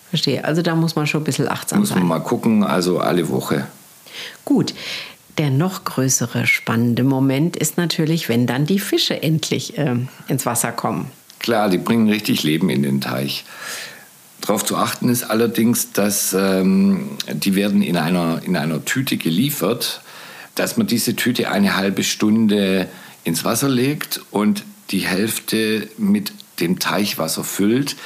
Verstehe. 0.09 0.45
Also 0.45 0.63
da 0.63 0.75
muss 0.75 0.97
man 0.97 1.07
schon 1.07 1.21
ein 1.21 1.25
bisschen 1.25 1.49
achtsam 1.49 1.81
muss 1.81 1.91
sein. 1.91 1.99
Muss 1.99 2.09
man 2.09 2.19
mal 2.19 2.25
gucken, 2.25 2.65
also 2.65 2.99
alle 2.99 3.29
Woche. 3.29 3.67
Gut. 4.45 4.75
Der 5.38 5.51
noch 5.51 5.85
größere 5.85 6.47
spannende 6.47 7.05
Moment 7.05 7.57
ist 7.57 7.79
natürlich, 7.79 8.29
wenn 8.29 8.47
dann 8.47 8.66
die 8.66 8.79
Fische 8.79 9.23
endlich 9.23 9.79
äh, 9.79 9.97
ins 10.29 10.45
Wasser 10.45 10.73
kommen. 10.73 11.11
Klar, 11.38 11.71
die 11.71 11.79
bringen 11.79 12.09
richtig 12.09 12.42
Leben 12.42 12.71
in 12.71 12.83
den 12.83 13.01
Teich. 13.01 13.45
Darauf 14.42 14.64
zu 14.64 14.77
achten 14.77 15.09
ist 15.09 15.25
allerdings, 15.25 15.92
dass 15.92 16.35
ähm, 16.35 17.11
die 17.33 17.55
werden 17.55 17.83
in 17.83 17.97
einer, 17.97 18.42
in 18.45 18.57
einer 18.57 18.85
Tüte 18.85 19.16
geliefert, 19.16 20.03
dass 20.55 20.77
man 20.77 20.87
diese 20.87 21.16
Tüte 21.16 21.51
eine 21.51 21.77
halbe 21.77 22.05
Stunde 22.05 22.88
ins 23.25 23.45
Wasser 23.45 23.68
legt 23.68 24.21
und 24.31 24.64
die 24.90 25.01
Hälfte 25.01 25.88
mit 25.97 26.33
dem 26.61 26.79
Teichwasser 26.79 27.45
füllt 27.45 27.97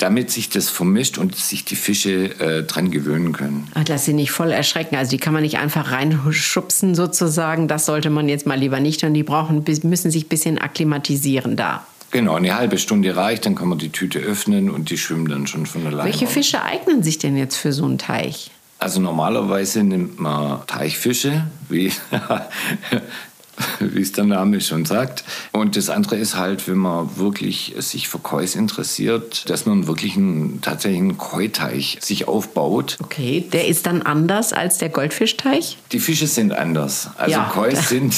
damit 0.00 0.30
sich 0.30 0.48
das 0.48 0.70
vermischt 0.70 1.18
und 1.18 1.36
sich 1.36 1.64
die 1.64 1.76
Fische 1.76 2.40
äh, 2.40 2.62
dran 2.62 2.90
gewöhnen 2.90 3.32
können. 3.32 3.68
Ach, 3.74 3.84
dass 3.84 4.06
sie 4.06 4.14
nicht 4.14 4.30
voll 4.30 4.50
erschrecken. 4.50 4.96
Also 4.96 5.10
die 5.10 5.18
kann 5.18 5.34
man 5.34 5.42
nicht 5.42 5.58
einfach 5.58 5.92
reinschubsen 5.92 6.94
sozusagen. 6.94 7.68
Das 7.68 7.86
sollte 7.86 8.08
man 8.10 8.28
jetzt 8.28 8.46
mal 8.46 8.58
lieber 8.58 8.80
nicht. 8.80 9.04
Und 9.04 9.14
die 9.14 9.22
brauchen, 9.22 9.64
müssen 9.82 10.10
sich 10.10 10.24
ein 10.24 10.28
bisschen 10.28 10.58
akklimatisieren 10.58 11.56
da. 11.56 11.86
Genau, 12.12 12.34
eine 12.34 12.56
halbe 12.56 12.78
Stunde 12.78 13.14
reicht, 13.14 13.46
dann 13.46 13.54
kann 13.54 13.68
man 13.68 13.78
die 13.78 13.90
Tüte 13.90 14.18
öffnen 14.18 14.68
und 14.68 14.90
die 14.90 14.98
schwimmen 14.98 15.28
dann 15.28 15.46
schon 15.46 15.66
von 15.66 15.86
alleine. 15.86 16.10
Welche 16.10 16.26
Fische 16.26 16.62
eignen 16.62 17.04
sich 17.04 17.18
denn 17.18 17.36
jetzt 17.36 17.56
für 17.56 17.72
so 17.72 17.84
einen 17.84 17.98
Teich? 17.98 18.50
Also 18.80 19.00
normalerweise 19.00 19.84
nimmt 19.84 20.18
man 20.18 20.66
Teichfische, 20.66 21.44
wie 21.68 21.92
wie 23.80 24.00
es 24.00 24.12
der 24.12 24.24
Name 24.24 24.60
schon 24.60 24.84
sagt. 24.84 25.24
Und 25.52 25.76
das 25.76 25.90
andere 25.90 26.16
ist 26.16 26.36
halt, 26.36 26.68
wenn 26.68 26.78
man 26.78 27.16
wirklich 27.16 27.74
sich 27.78 28.08
für 28.08 28.18
Kois 28.18 28.54
interessiert, 28.54 29.48
dass 29.48 29.66
man 29.66 29.86
wirklich 29.86 30.16
einen 30.16 30.60
tatsächlichen 30.60 31.18
Koi-Teich 31.18 31.98
sich 32.00 32.28
aufbaut. 32.28 32.98
Okay, 33.02 33.44
der 33.52 33.68
ist 33.68 33.86
dann 33.86 34.02
anders 34.02 34.52
als 34.52 34.78
der 34.78 34.88
Goldfischteich? 34.88 35.78
Die 35.92 36.00
Fische 36.00 36.26
sind 36.26 36.52
anders. 36.52 37.10
Also 37.16 37.32
ja. 37.32 37.50
Kois 37.52 37.74
sind. 37.88 38.14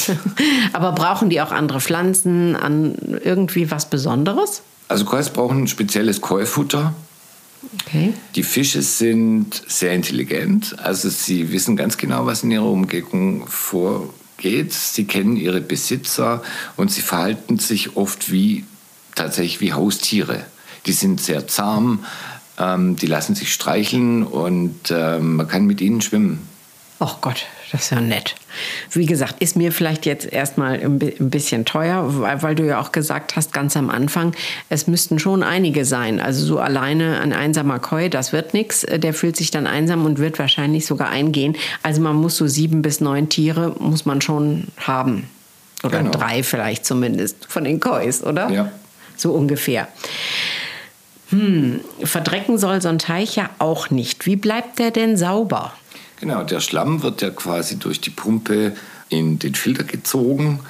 Aber 0.73 0.91
brauchen 0.91 1.29
die 1.29 1.41
auch 1.41 1.51
andere 1.51 1.81
Pflanzen 1.81 2.55
an 2.55 2.95
irgendwie 3.23 3.71
was 3.71 3.89
Besonderes? 3.89 4.61
Also 4.87 5.05
Kois 5.05 5.29
brauchen 5.33 5.63
ein 5.63 5.67
spezielles 5.67 6.21
Koi-Futter. 6.21 6.93
Okay. 7.81 8.13
Die 8.35 8.43
Fische 8.43 8.81
sind 8.81 9.61
sehr 9.67 9.93
intelligent, 9.93 10.75
also 10.79 11.09
sie 11.09 11.51
wissen 11.51 11.75
ganz 11.75 11.97
genau, 11.97 12.25
was 12.25 12.43
in 12.43 12.51
ihrer 12.51 12.65
Umgebung 12.65 13.47
vor, 13.47 14.13
geht. 14.43 14.73
Sie 14.73 15.05
kennen 15.05 15.35
ihre 15.35 15.61
Besitzer 15.61 16.43
und 16.77 16.91
sie 16.91 17.01
verhalten 17.01 17.57
sich 17.57 17.97
oft 17.97 18.31
wie 18.31 18.65
tatsächlich 19.15 19.61
wie 19.61 19.73
Haustiere. 19.73 20.45
Die 20.85 20.91
sind 20.91 21.19
sehr 21.19 21.47
zahm, 21.47 22.05
ähm, 22.59 22.95
die 22.95 23.07
lassen 23.07 23.33
sich 23.33 23.51
streicheln 23.51 24.21
und 24.23 24.91
ähm, 24.91 25.37
man 25.37 25.47
kann 25.47 25.65
mit 25.65 25.81
ihnen 25.81 26.01
schwimmen. 26.01 26.47
Ach 26.99 27.21
Gott, 27.21 27.45
das 27.73 27.85
ist 27.85 27.89
ja 27.89 28.01
nett. 28.01 28.35
Wie 28.91 29.07
gesagt, 29.07 29.41
ist 29.41 29.55
mir 29.55 29.71
vielleicht 29.71 30.05
jetzt 30.05 30.31
erstmal 30.31 30.79
ein 30.79 30.99
bisschen 30.99 31.65
teuer, 31.65 32.05
weil, 32.43 32.53
du 32.53 32.63
ja 32.67 32.79
auch 32.79 32.91
gesagt 32.91 33.35
hast, 33.35 33.51
ganz 33.51 33.75
am 33.75 33.89
Anfang, 33.89 34.35
es 34.69 34.85
müssten 34.85 35.17
schon 35.17 35.41
einige 35.41 35.83
sein. 35.83 36.19
Also 36.19 36.45
so 36.45 36.59
alleine 36.59 37.19
ein 37.19 37.33
einsamer 37.33 37.79
Koi, 37.79 38.09
das 38.09 38.31
wird 38.31 38.53
nichts. 38.53 38.81
Der 38.87 39.15
fühlt 39.15 39.35
sich 39.35 39.49
dann 39.49 39.65
einsam 39.65 40.05
und 40.05 40.19
wird 40.19 40.37
wahrscheinlich 40.37 40.85
sogar 40.85 41.09
eingehen. 41.09 41.57
Also 41.81 41.99
man 41.99 42.15
muss 42.15 42.37
so 42.37 42.45
sieben 42.45 42.83
bis 42.83 43.01
neun 43.01 43.29
Tiere, 43.29 43.75
muss 43.79 44.05
man 44.05 44.21
schon 44.21 44.67
haben. 44.77 45.27
Oder 45.83 46.03
genau. 46.03 46.11
drei 46.11 46.43
vielleicht 46.43 46.85
zumindest 46.85 47.47
von 47.49 47.63
den 47.63 47.79
Kois, 47.79 48.21
oder? 48.23 48.51
Ja. 48.51 48.71
So 49.17 49.31
ungefähr. 49.31 49.87
Hm, 51.29 51.79
verdrecken 52.03 52.59
soll 52.59 52.83
so 52.83 52.89
ein 52.89 52.99
Teich 52.99 53.35
ja 53.35 53.49
auch 53.57 53.89
nicht. 53.89 54.27
Wie 54.27 54.35
bleibt 54.35 54.77
der 54.77 54.91
denn 54.91 55.17
sauber? 55.17 55.73
Genau, 56.23 56.45
der 56.45 56.61
Schlamm 56.61 57.03
wird 57.03 57.21
ja 57.21 57.31
quasi 57.31 57.77
durch 57.77 57.99
die 57.99 58.09
Pumpe 58.09 58.77
in 59.09 59.39
den 59.39 59.55
Filter 59.55 59.83
gezogen. 59.83 60.61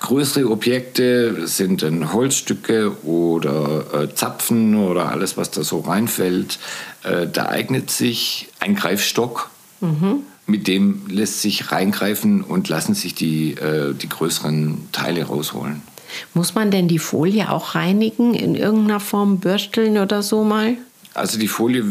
Größere 0.00 0.48
Objekte 0.48 1.46
sind 1.46 1.82
dann 1.82 2.14
Holzstücke 2.14 3.04
oder 3.04 3.84
äh, 3.92 4.14
Zapfen 4.14 4.74
oder 4.74 5.10
alles, 5.10 5.36
was 5.36 5.50
da 5.50 5.62
so 5.62 5.80
reinfällt. 5.80 6.58
Äh, 7.02 7.26
da 7.30 7.50
eignet 7.50 7.90
sich 7.90 8.48
ein 8.60 8.76
Greifstock. 8.76 9.50
Mhm. 9.82 10.20
Mit 10.46 10.68
dem 10.68 11.02
lässt 11.06 11.42
sich 11.42 11.70
reingreifen 11.70 12.40
und 12.40 12.70
lassen 12.70 12.94
sich 12.94 13.14
die, 13.14 13.50
äh, 13.58 13.92
die 13.92 14.08
größeren 14.08 14.88
Teile 14.92 15.24
rausholen. 15.24 15.82
Muss 16.32 16.54
man 16.54 16.70
denn 16.70 16.88
die 16.88 16.98
Folie 16.98 17.50
auch 17.50 17.74
reinigen, 17.74 18.32
in 18.32 18.54
irgendeiner 18.54 19.00
Form 19.00 19.38
bürsteln 19.38 19.98
oder 19.98 20.22
so 20.22 20.44
mal? 20.44 20.78
Also 21.14 21.38
die 21.38 21.48
Folie 21.48 21.84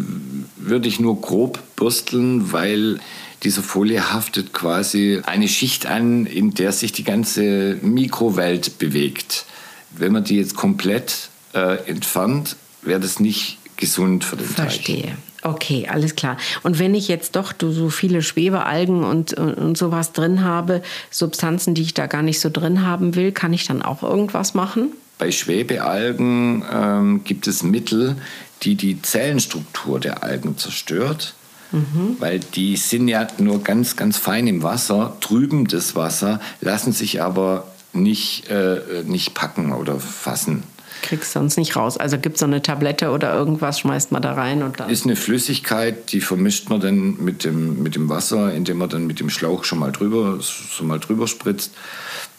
würde 0.58 0.88
ich 0.88 1.00
nur 1.00 1.20
grob 1.20 1.60
bürsteln, 1.76 2.52
weil 2.52 3.00
diese 3.44 3.62
Folie 3.62 4.14
haftet 4.14 4.54
quasi 4.54 5.22
eine 5.26 5.48
Schicht 5.48 5.86
an, 5.86 6.26
in 6.26 6.54
der 6.54 6.72
sich 6.72 6.92
die 6.92 7.04
ganze 7.04 7.78
Mikrowelt 7.82 8.78
bewegt. 8.78 9.46
Wenn 9.92 10.12
man 10.12 10.24
die 10.24 10.38
jetzt 10.38 10.56
komplett 10.56 11.30
äh, 11.54 11.78
entfernt, 11.90 12.56
wäre 12.82 13.00
das 13.00 13.20
nicht 13.20 13.58
gesund 13.78 14.24
für 14.24 14.38
den 14.38 14.48
Verstehe. 14.48 14.96
Teich. 14.96 15.02
Verstehe. 15.02 15.18
Okay, 15.44 15.88
alles 15.90 16.16
klar. 16.16 16.38
Und 16.64 16.80
wenn 16.80 16.96
ich 16.96 17.10
jetzt 17.10 17.36
doch 17.36 17.54
so 17.60 17.90
viele 17.90 18.22
Schwebealgen 18.22 19.04
und, 19.04 19.34
und, 19.34 19.54
und, 19.56 19.78
sowas 19.78 20.14
drin 20.14 20.44
habe, 20.44 20.82
Substanzen, 21.10 21.74
die 21.74 21.82
ich 21.82 21.94
da 21.94 22.08
gar 22.08 22.22
nicht 22.22 22.40
so 22.40 22.50
drin 22.50 22.86
haben 22.86 23.16
will, 23.16 23.34
kann 23.34 23.52
ich 23.52 23.68
dann 23.68 23.82
auch 23.82 24.04
irgendwas 24.04 24.54
machen? 24.54 24.94
Bei 25.18 25.32
Schwebealgen 25.32 26.64
ähm, 26.72 27.24
gibt 27.26 27.48
es 27.48 27.62
Mittel, 27.62 28.16
die 28.64 28.76
die 28.76 29.02
Zellenstruktur 29.02 30.00
der 30.00 30.24
Algen 30.24 30.58
zerstört. 30.58 31.34
Mhm. 31.72 32.18
Weil 32.20 32.40
die 32.40 32.78
sind 32.78 33.08
ja 33.08 33.28
nur 33.40 33.64
ganz, 33.64 33.96
ganz 33.96 34.18
fein 34.18 34.46
im 34.48 34.62
Wasser, 34.62 35.18
trüben 35.22 35.68
das 35.68 35.96
Wasser, 35.96 36.40
lassen 36.62 36.94
sich 36.94 37.22
aber 37.22 37.68
nicht, 37.94 38.50
äh, 38.50 39.04
nicht 39.06 39.34
packen 39.34 39.74
oder 39.74 40.00
fassen 40.00 40.64
kriegst 41.04 41.34
sonst 41.34 41.58
nicht 41.58 41.76
raus. 41.76 41.98
Also 41.98 42.18
gibt 42.18 42.36
es 42.36 42.40
so 42.40 42.48
eine 42.48 42.64
Tablette 42.64 43.12
oder 43.12 43.34
irgendwas, 43.36 43.80
schmeißt 43.80 44.12
man 44.12 44.24
da 44.24 44.34
rein 44.34 44.64
und 44.64 44.80
dann. 44.80 44.90
Ist 44.90 45.06
eine 45.06 45.16
Flüssigkeit, 45.16 46.12
die 46.12 46.22
vermischt 46.22 46.70
man 46.70 46.80
dann 46.80 47.24
mit 47.24 47.44
dem, 47.44 47.84
mit 47.84 47.96
dem 47.96 48.10
Wasser, 48.10 48.52
indem 48.54 48.80
man 48.80 48.90
dann 48.90 49.06
mit 49.06 49.20
dem 49.20 49.30
Schlauch 49.30 49.66
schon 49.66 49.80
mal 49.80 49.92
drüber, 49.92 50.40
so 50.40 50.84
mal 50.84 51.00
drüber 51.00 51.28
spritzt. 51.28 51.74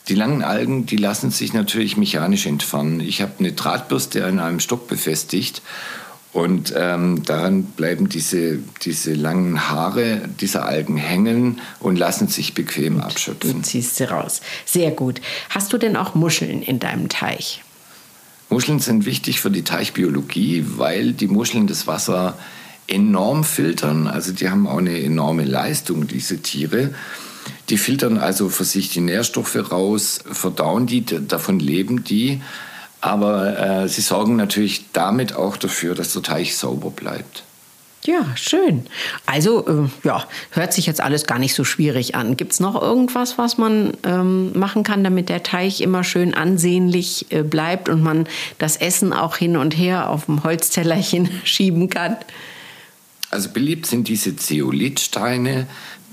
Die 0.09 0.15
langen 0.15 0.43
Algen, 0.43 0.87
die 0.87 0.97
lassen 0.97 1.31
sich 1.31 1.53
natürlich 1.53 1.97
mechanisch 1.97 2.47
entfernen. 2.47 3.01
Ich 3.01 3.23
habe 3.23 3.33
eine 3.39 3.53
Drahtbürste 3.53 4.25
an 4.25 4.39
einem 4.39 4.61
Stock 4.61 4.89
befestigt 4.89 5.63
und 6.35 6.75
ähm, 6.77 7.23
daran 7.23 7.63
bleiben 7.63 8.09
diese, 8.09 8.59
diese 8.83 9.15
langen 9.15 9.71
Haare 9.71 10.23
dieser 10.41 10.67
Algen 10.67 10.97
hängen 10.97 11.61
und 11.79 11.97
lassen 11.97 12.27
sich 12.27 12.55
bequem 12.55 12.95
gut, 12.95 13.05
abschöpfen. 13.05 13.53
Du 13.53 13.63
ziehst 13.63 13.95
sie 13.95 14.05
raus. 14.05 14.41
Sehr 14.67 14.91
gut. 14.91 15.21
Hast 15.49 15.73
du 15.73 15.79
denn 15.79 15.97
auch 15.97 16.17
Muscheln 16.17 16.61
in 16.61 16.81
deinem 16.81 17.09
Teich? 17.09 17.63
Muscheln 18.51 18.81
sind 18.81 19.07
wichtig 19.07 19.41
für 19.41 19.53
die 19.53 19.63
Teichbiologie, 19.63 20.65
weil 20.77 21.13
die 21.13 21.29
Muscheln 21.29 21.69
das 21.69 21.87
Wasser 21.87 22.37
enorm 22.89 23.45
filtern. 23.45 24.09
Also 24.09 24.33
die 24.33 24.51
haben 24.51 24.67
auch 24.67 24.79
eine 24.79 25.01
enorme 25.01 25.45
Leistung, 25.45 26.09
diese 26.09 26.43
Tiere. 26.43 26.93
Die 27.69 27.79
filtern 27.79 28.19
also 28.19 28.49
für 28.49 28.65
sich 28.65 28.91
die 28.91 29.01
Nährstoffe 29.01 29.71
raus, 29.71 30.19
verdauen 30.29 30.89
die, 30.89 31.05
davon 31.05 31.61
leben 31.61 32.03
die. 32.03 32.41
Aber 33.05 33.59
äh, 33.59 33.87
sie 33.87 34.01
sorgen 34.01 34.37
natürlich 34.37 34.87
damit 34.95 35.37
auch 35.37 35.59
dafür, 35.59 35.95
dass 35.95 36.15
der 36.15 36.23
Teich 36.23 36.57
sauber 36.57 36.89
bleibt. 36.89 37.45
Ja, 38.07 38.25
schön. 38.35 38.87
Also, 39.27 39.67
äh, 39.67 40.07
ja, 40.09 40.27
hört 40.53 40.73
sich 40.73 40.87
jetzt 40.87 41.03
alles 41.03 41.27
gar 41.27 41.39
nicht 41.39 41.53
so 41.53 41.65
schwierig 41.65 42.15
an. 42.15 42.39
Gibt 42.39 42.53
es 42.53 42.61
noch 42.61 42.81
irgendwas, 42.81 43.37
was 43.37 43.59
man 43.59 43.93
ähm, 44.05 44.59
machen 44.59 44.85
kann, 44.85 45.05
damit 45.05 45.29
der 45.29 45.43
Teich 45.43 45.83
immer 45.83 46.03
schön 46.03 46.33
ansehnlich 46.33 47.27
äh, 47.29 47.43
bleibt 47.43 47.91
und 47.91 48.03
man 48.03 48.27
das 48.57 48.79
Essen 48.79 49.13
auch 49.13 49.37
hin 49.37 49.59
und 49.59 49.77
her 49.77 50.09
auf 50.09 50.25
dem 50.25 50.43
Holztellerchen 50.43 51.29
schieben 51.45 51.91
kann? 51.91 52.17
Also 53.31 53.51
beliebt 53.51 53.85
sind 53.85 54.09
diese 54.09 54.35
Zeolithsteine. 54.35 55.67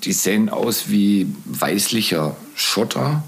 Die 0.03 0.11
sehen 0.11 0.49
aus 0.49 0.89
wie 0.89 1.33
weißlicher 1.45 2.35
Schotter 2.53 3.23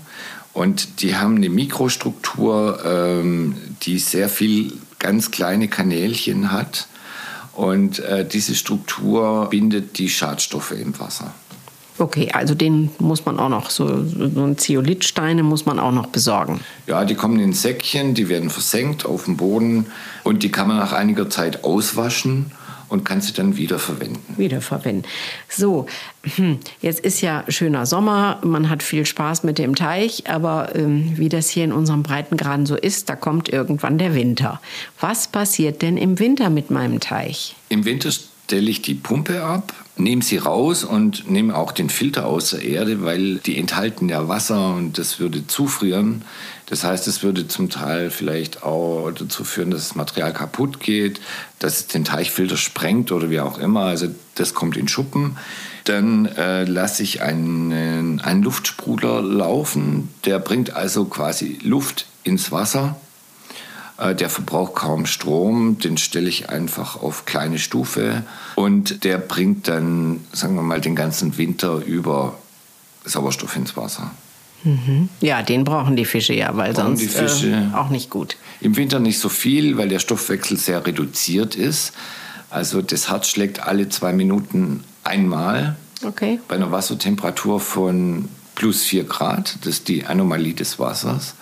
und 0.54 1.02
die 1.02 1.16
haben 1.16 1.36
eine 1.36 1.50
Mikrostruktur, 1.50 2.80
ähm, 2.86 3.56
die 3.82 3.98
sehr 3.98 4.30
viel 4.30 4.74
ganz 5.00 5.32
kleine 5.32 5.68
Kanälchen 5.68 6.52
hat. 6.52 6.88
Und 7.54 8.00
äh, 8.00 8.26
diese 8.28 8.56
Struktur 8.56 9.48
bindet 9.50 9.98
die 9.98 10.10
Schadstoffe 10.10 10.72
im 10.72 10.98
Wasser. 11.00 11.34
Okay, 12.00 12.32
also 12.34 12.56
den 12.56 12.90
muss 12.98 13.26
man 13.26 13.40
auch 13.40 13.50
noch, 13.50 13.70
so, 13.70 14.04
so 14.04 14.44
ein 14.44 14.58
Zeolithsteine 14.58 15.44
muss 15.44 15.68
man 15.68 15.80
auch 15.80 15.92
noch 15.92 16.08
besorgen. 16.08 16.62
Ja, 16.88 17.06
die 17.06 17.14
kommen 17.14 17.40
in 17.40 17.54
Säckchen, 17.54 18.16
die 18.16 18.30
werden 18.30 18.50
versenkt 18.50 19.06
auf 19.06 19.26
dem 19.26 19.38
Boden 19.38 19.86
und 20.24 20.42
die 20.42 20.50
kann 20.50 20.68
man 20.68 20.78
nach 20.78 20.94
einiger 20.94 21.30
Zeit 21.30 21.64
auswaschen 21.64 22.52
und 22.94 23.04
kann 23.04 23.22
sie 23.22 23.34
dann 23.34 23.58
wiederverwenden. 23.58 24.22
Wiederverwenden. 24.38 25.10
So, 25.50 25.88
hm, 26.36 26.60
jetzt 26.80 27.00
ist 27.00 27.22
ja 27.22 27.44
schöner 27.48 27.88
Sommer, 27.88 28.40
man 28.44 28.70
hat 28.70 28.84
viel 28.84 29.06
Spaß 29.06 29.44
mit 29.44 29.58
dem 29.58 29.74
Teich, 29.74 30.30
aber 30.30 30.76
ähm, 30.76 31.14
wie 31.18 31.28
das 31.28 31.50
hier 31.50 31.64
in 31.64 31.74
unserem 31.74 32.04
Breitengraden 32.04 32.68
so 32.68 32.76
ist, 32.76 33.10
da 33.10 33.16
kommt 33.16 33.50
irgendwann 33.50 33.98
der 33.98 34.14
Winter. 34.14 34.62
Was 35.00 35.28
passiert 35.28 35.82
denn 35.82 35.98
im 35.98 36.20
Winter 36.20 36.52
mit 36.52 36.70
meinem 36.70 37.00
Teich? 37.00 37.56
Im 37.70 37.84
Winter 37.84 38.12
stelle 38.12 38.70
ich 38.70 38.84
die 38.84 38.94
Pumpe 38.94 39.44
ab, 39.44 39.74
nehme 39.98 40.22
sie 40.22 40.38
raus 40.38 40.84
und 40.84 41.30
nehme 41.30 41.56
auch 41.56 41.72
den 41.72 41.90
Filter 41.90 42.28
aus 42.28 42.52
der 42.52 42.62
Erde, 42.62 43.04
weil 43.04 43.38
die 43.38 43.58
enthalten 43.58 44.08
ja 44.08 44.28
Wasser 44.28 44.76
und 44.76 45.00
das 45.00 45.20
würde 45.20 45.48
zufrieren. 45.48 46.24
Das 46.68 46.84
heißt, 46.84 47.08
es 47.08 47.24
würde 47.24 47.48
zum 47.48 47.70
Teil 47.70 48.10
vielleicht 48.10 48.64
auch 48.64 49.12
dazu 49.12 49.44
führen, 49.44 49.72
dass 49.72 49.90
das 49.90 49.96
Material 49.96 50.34
kaputt 50.34 50.80
geht, 50.80 51.20
dass 51.60 51.78
es 51.78 51.88
den 51.88 52.06
Teichfilter 52.06 52.58
sprengt 52.58 53.12
oder 53.12 53.30
wie 53.30 53.42
auch 53.42 53.58
immer. 53.58 53.82
Also 53.82 54.08
das 54.36 54.54
kommt 54.54 54.78
in 54.78 54.88
Schuppen. 54.88 55.38
Dann 55.84 56.26
äh, 56.26 56.64
lasse 56.64 57.04
ich 57.04 57.22
einen, 57.22 58.22
einen 58.22 58.44
Luftsprudler 58.44 59.22
laufen. 59.22 60.10
Der 60.26 60.40
bringt 60.40 60.74
also 60.74 61.06
quasi 61.06 61.60
Luft 61.62 62.06
ins 62.24 62.52
Wasser. 62.52 62.96
Äh, 63.98 64.16
der 64.16 64.30
verbraucht 64.30 64.76
kaum 64.76 65.06
Strom, 65.06 65.78
den 65.80 65.98
stelle 65.98 66.30
ich 66.30 66.50
einfach 66.50 67.02
auf 67.02 67.26
kleine 67.26 67.60
Stufe 67.60 68.24
und 68.56 69.04
der 69.04 69.18
bringt 69.18 69.68
dann, 69.68 70.26
sagen 70.32 70.56
wir 70.56 70.64
mal, 70.64 70.82
den 70.82 70.96
ganzen 70.96 71.38
Winter 71.38 71.84
über 71.86 72.38
Sauerstoff 73.06 73.56
ins 73.56 73.78
Wasser. 73.78 74.12
Mhm. 74.64 75.10
Ja, 75.22 75.42
den 75.42 75.64
brauchen 75.64 75.96
die 75.96 76.06
Fische 76.06 76.34
ja, 76.34 76.56
weil 76.56 76.74
brauchen 76.74 76.98
sonst 76.98 77.14
Fische 77.14 77.70
äh, 77.74 77.76
auch 77.76 77.90
nicht 77.90 78.10
gut. 78.10 78.38
Im 78.62 78.76
Winter 78.76 79.00
nicht 79.00 79.20
so 79.20 79.30
viel, 79.30 79.78
weil 79.78 79.90
der 79.90 80.00
Stoffwechsel 80.00 80.58
sehr 80.58 80.86
reduziert 80.86 81.56
ist. 81.56 81.94
Also 82.50 82.82
das 82.82 83.10
Herz 83.10 83.28
schlägt 83.28 83.62
alle 83.62 83.90
zwei 83.90 84.14
Minuten 84.14 84.84
einmal. 85.04 85.76
Okay. 86.04 86.40
Bei 86.48 86.56
einer 86.56 86.72
Wassertemperatur 86.72 87.60
von 87.60 88.30
plus 88.56 88.84
4 88.84 89.06
Grad, 89.06 89.58
das 89.62 89.76
ist 89.76 89.88
die 89.88 90.06
Anomalie 90.06 90.54
des 90.54 90.80
Wassers, 90.80 91.36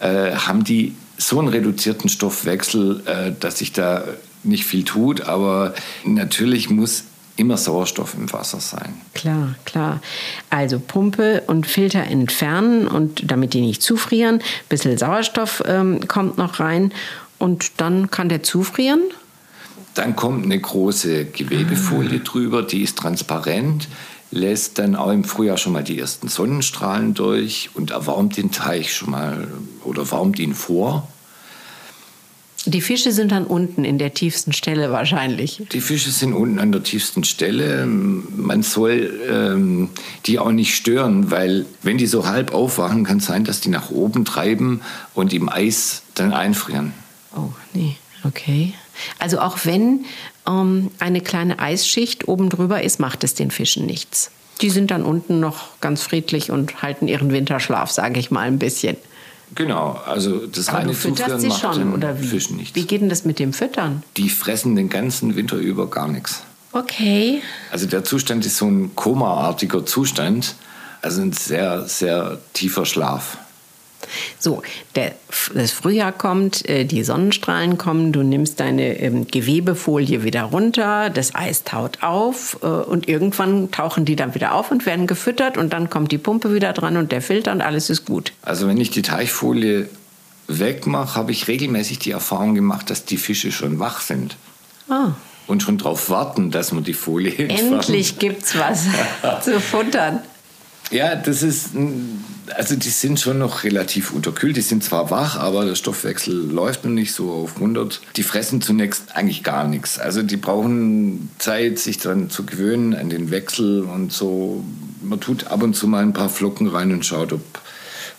äh, 0.00 0.34
haben 0.34 0.64
die 0.64 0.94
so 1.16 1.38
einen 1.38 1.48
reduzierten 1.48 2.10
Stoffwechsel, 2.10 3.02
äh, 3.06 3.32
dass 3.38 3.58
sich 3.58 3.72
da 3.72 4.04
nicht 4.42 4.66
viel 4.66 4.84
tut. 4.84 5.22
Aber 5.22 5.74
natürlich 6.04 6.68
muss 6.68 7.04
immer 7.36 7.56
Sauerstoff 7.56 8.14
im 8.14 8.32
Wasser 8.32 8.60
sein. 8.60 8.94
Klar, 9.14 9.54
klar. 9.64 10.00
Also 10.50 10.80
Pumpe 10.80 11.42
und 11.46 11.66
Filter 11.66 12.04
entfernen 12.04 12.88
und 12.88 13.30
damit 13.30 13.54
die 13.54 13.60
nicht 13.60 13.82
zufrieren. 13.82 14.36
Ein 14.36 14.68
bisschen 14.68 14.96
Sauerstoff 14.96 15.62
ähm, 15.66 16.06
kommt 16.08 16.38
noch 16.38 16.60
rein 16.60 16.92
und 17.38 17.80
dann 17.80 18.10
kann 18.10 18.28
der 18.28 18.42
zufrieren. 18.42 19.00
Dann 19.94 20.16
kommt 20.16 20.44
eine 20.44 20.58
große 20.58 21.26
Gewebefolie 21.26 22.20
ah. 22.20 22.24
drüber, 22.24 22.62
die 22.62 22.82
ist 22.82 22.98
transparent, 22.98 23.88
lässt 24.30 24.78
dann 24.78 24.94
auch 24.94 25.10
im 25.10 25.24
Frühjahr 25.24 25.56
schon 25.56 25.72
mal 25.72 25.84
die 25.84 25.98
ersten 25.98 26.28
Sonnenstrahlen 26.28 27.14
durch 27.14 27.70
und 27.74 27.92
erwärmt 27.92 28.36
den 28.36 28.50
Teich 28.50 28.94
schon 28.94 29.10
mal 29.10 29.48
oder 29.84 30.10
wärmt 30.10 30.38
ihn 30.38 30.54
vor. 30.54 31.08
Die 32.66 32.80
Fische 32.80 33.12
sind 33.12 33.30
dann 33.30 33.44
unten 33.44 33.84
in 33.84 33.96
der 33.96 34.12
tiefsten 34.12 34.52
Stelle 34.52 34.90
wahrscheinlich. 34.90 35.62
Die 35.70 35.80
Fische 35.80 36.10
sind 36.10 36.32
unten 36.32 36.58
an 36.58 36.72
der 36.72 36.82
tiefsten 36.82 37.22
Stelle. 37.22 37.86
Man 37.86 38.62
soll 38.62 39.20
ähm, 39.30 39.90
die 40.26 40.40
auch 40.40 40.50
nicht 40.50 40.74
stören, 40.74 41.30
weil 41.30 41.64
wenn 41.82 41.96
die 41.96 42.06
so 42.06 42.26
halb 42.26 42.52
aufwachen, 42.52 43.04
kann 43.04 43.18
es 43.18 43.26
sein, 43.26 43.44
dass 43.44 43.60
die 43.60 43.68
nach 43.68 43.90
oben 43.90 44.24
treiben 44.24 44.80
und 45.14 45.32
im 45.32 45.48
Eis 45.48 46.02
dann 46.14 46.32
einfrieren. 46.32 46.92
Oh, 47.36 47.50
nee, 47.72 47.96
okay. 48.24 48.74
Also 49.20 49.38
auch 49.38 49.58
wenn 49.64 50.04
ähm, 50.48 50.90
eine 50.98 51.20
kleine 51.20 51.60
Eisschicht 51.60 52.26
oben 52.26 52.48
drüber 52.48 52.82
ist, 52.82 52.98
macht 52.98 53.22
es 53.22 53.34
den 53.34 53.52
Fischen 53.52 53.86
nichts. 53.86 54.32
Die 54.60 54.70
sind 54.70 54.90
dann 54.90 55.04
unten 55.04 55.38
noch 55.38 55.80
ganz 55.80 56.02
friedlich 56.02 56.50
und 56.50 56.82
halten 56.82 57.06
ihren 57.08 57.30
Winterschlaf, 57.30 57.90
sage 57.90 58.18
ich 58.18 58.30
mal 58.30 58.40
ein 58.40 58.58
bisschen. 58.58 58.96
Genau, 59.54 60.00
also 60.04 60.46
das 60.46 60.68
Aber 60.68 60.78
reine 60.78 60.92
du 60.92 60.98
Zufüttern 60.98 61.40
sie 61.40 61.48
macht 61.48 61.60
schon, 61.60 61.94
oder 61.94 62.20
wie? 62.20 62.26
Fischen 62.26 62.56
nichts. 62.56 62.74
Wie 62.74 62.84
geht 62.84 63.00
denn 63.00 63.08
das 63.08 63.24
mit 63.24 63.38
dem 63.38 63.52
Füttern? 63.52 64.02
Die 64.16 64.28
fressen 64.28 64.76
den 64.76 64.88
ganzen 64.88 65.36
Winter 65.36 65.56
über 65.56 65.88
gar 65.88 66.08
nichts. 66.08 66.42
Okay. 66.72 67.42
Also 67.70 67.86
der 67.86 68.04
Zustand 68.04 68.44
ist 68.44 68.58
so 68.58 68.66
ein 68.66 68.94
komaartiger 68.94 69.86
Zustand, 69.86 70.56
also 71.00 71.22
ein 71.22 71.32
sehr, 71.32 71.86
sehr 71.86 72.38
tiefer 72.52 72.84
Schlaf. 72.84 73.38
So, 74.38 74.62
der, 74.94 75.12
das 75.54 75.72
Frühjahr 75.72 76.12
kommt, 76.12 76.68
äh, 76.68 76.84
die 76.84 77.04
Sonnenstrahlen 77.04 77.78
kommen, 77.78 78.12
du 78.12 78.22
nimmst 78.22 78.60
deine 78.60 78.98
ähm, 79.00 79.26
Gewebefolie 79.26 80.24
wieder 80.24 80.44
runter, 80.44 81.10
das 81.10 81.34
Eis 81.34 81.64
taut 81.64 82.02
auf 82.02 82.58
äh, 82.62 82.66
und 82.66 83.08
irgendwann 83.08 83.70
tauchen 83.70 84.04
die 84.04 84.16
dann 84.16 84.34
wieder 84.34 84.54
auf 84.54 84.70
und 84.70 84.86
werden 84.86 85.06
gefüttert 85.06 85.56
und 85.56 85.72
dann 85.72 85.90
kommt 85.90 86.12
die 86.12 86.18
Pumpe 86.18 86.54
wieder 86.54 86.72
dran 86.72 86.96
und 86.96 87.12
der 87.12 87.22
Filter 87.22 87.52
und 87.52 87.60
alles 87.60 87.90
ist 87.90 88.04
gut. 88.04 88.32
Also 88.42 88.66
wenn 88.66 88.80
ich 88.80 88.90
die 88.90 89.02
Teichfolie 89.02 89.88
wegmache, 90.48 91.16
habe 91.16 91.32
ich 91.32 91.48
regelmäßig 91.48 91.98
die 91.98 92.10
Erfahrung 92.10 92.54
gemacht, 92.54 92.90
dass 92.90 93.04
die 93.04 93.16
Fische 93.16 93.52
schon 93.52 93.78
wach 93.78 94.00
sind. 94.00 94.36
Ah. 94.88 95.12
Und 95.46 95.62
schon 95.62 95.78
darauf 95.78 96.10
warten, 96.10 96.50
dass 96.50 96.72
man 96.72 96.84
die 96.84 96.94
Folie 96.94 97.32
Endlich 97.48 98.18
gibt 98.18 98.44
es 98.44 98.58
was 98.58 98.86
zu 99.44 99.60
futtern. 99.60 100.20
Ja, 100.90 101.16
das 101.16 101.42
ist, 101.42 101.70
also 102.54 102.76
die 102.76 102.90
sind 102.90 103.18
schon 103.18 103.38
noch 103.38 103.64
relativ 103.64 104.12
unterkühlt. 104.12 104.56
Die 104.56 104.62
sind 104.62 104.84
zwar 104.84 105.10
wach, 105.10 105.36
aber 105.36 105.64
der 105.64 105.74
Stoffwechsel 105.74 106.34
läuft 106.34 106.84
noch 106.84 106.92
nicht 106.92 107.12
so 107.12 107.32
auf 107.32 107.56
100. 107.56 108.00
Die 108.16 108.22
fressen 108.22 108.60
zunächst 108.60 109.16
eigentlich 109.16 109.42
gar 109.42 109.66
nichts. 109.66 109.98
Also 109.98 110.22
die 110.22 110.36
brauchen 110.36 111.30
Zeit, 111.38 111.78
sich 111.78 111.98
dann 111.98 112.30
zu 112.30 112.46
gewöhnen 112.46 112.94
an 112.94 113.10
den 113.10 113.30
Wechsel 113.30 113.82
und 113.82 114.12
so. 114.12 114.64
Man 115.02 115.20
tut 115.20 115.48
ab 115.48 115.62
und 115.62 115.74
zu 115.74 115.88
mal 115.88 116.02
ein 116.02 116.12
paar 116.12 116.28
Flocken 116.28 116.68
rein 116.68 116.92
und 116.92 117.04
schaut, 117.04 117.32
ob, 117.32 117.42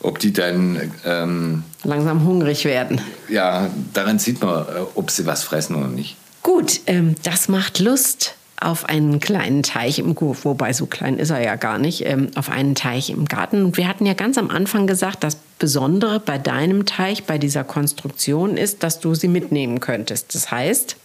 ob 0.02 0.20
die 0.20 0.34
dann 0.34 0.92
ähm, 1.06 1.64
langsam 1.84 2.26
hungrig 2.26 2.66
werden. 2.66 3.00
Ja, 3.30 3.70
daran 3.94 4.20
sieht 4.20 4.42
man, 4.42 4.64
äh, 4.64 4.80
ob 4.96 5.12
sie 5.12 5.26
was 5.26 5.44
fressen 5.44 5.76
oder 5.76 5.88
nicht. 5.88 6.18
Gut, 6.44 6.82
ähm, 6.86 7.16
das 7.24 7.50
macht 7.50 7.80
Lust 7.80 8.37
auf 8.60 8.86
einen 8.86 9.20
kleinen 9.20 9.62
Teich 9.62 10.00
im 10.00 10.16
Garten, 10.16 10.44
wobei 10.44 10.74
so 10.74 10.88
klein 10.88 11.20
ist 11.20 11.30
er 11.30 11.42
ja 11.42 11.56
gar 11.56 11.78
nicht, 11.78 12.06
ähm, 12.06 12.32
auf 12.36 12.50
einen 12.50 12.74
Teich 12.74 13.10
im 13.10 13.26
Garten. 13.26 13.64
Und 13.64 13.78
wir 13.78 13.88
hatten 13.88 14.06
ja 14.06 14.14
ganz 14.14 14.38
am 14.38 14.50
Anfang 14.50 14.88
gesagt, 14.88 15.24
das 15.24 15.38
Besondere 15.60 16.20
bei 16.20 16.38
deinem 16.38 16.86
Teich, 16.86 17.26
bei 17.26 17.38
dieser 17.38 17.64
Konstruktion 17.64 18.58
ist, 18.58 18.84
dass 18.84 19.00
du 19.00 19.14
sie 19.14 19.28
mitnehmen 19.28 19.80
könntest. 19.80 20.34
Das 20.34 20.50
heißt, 20.50 20.96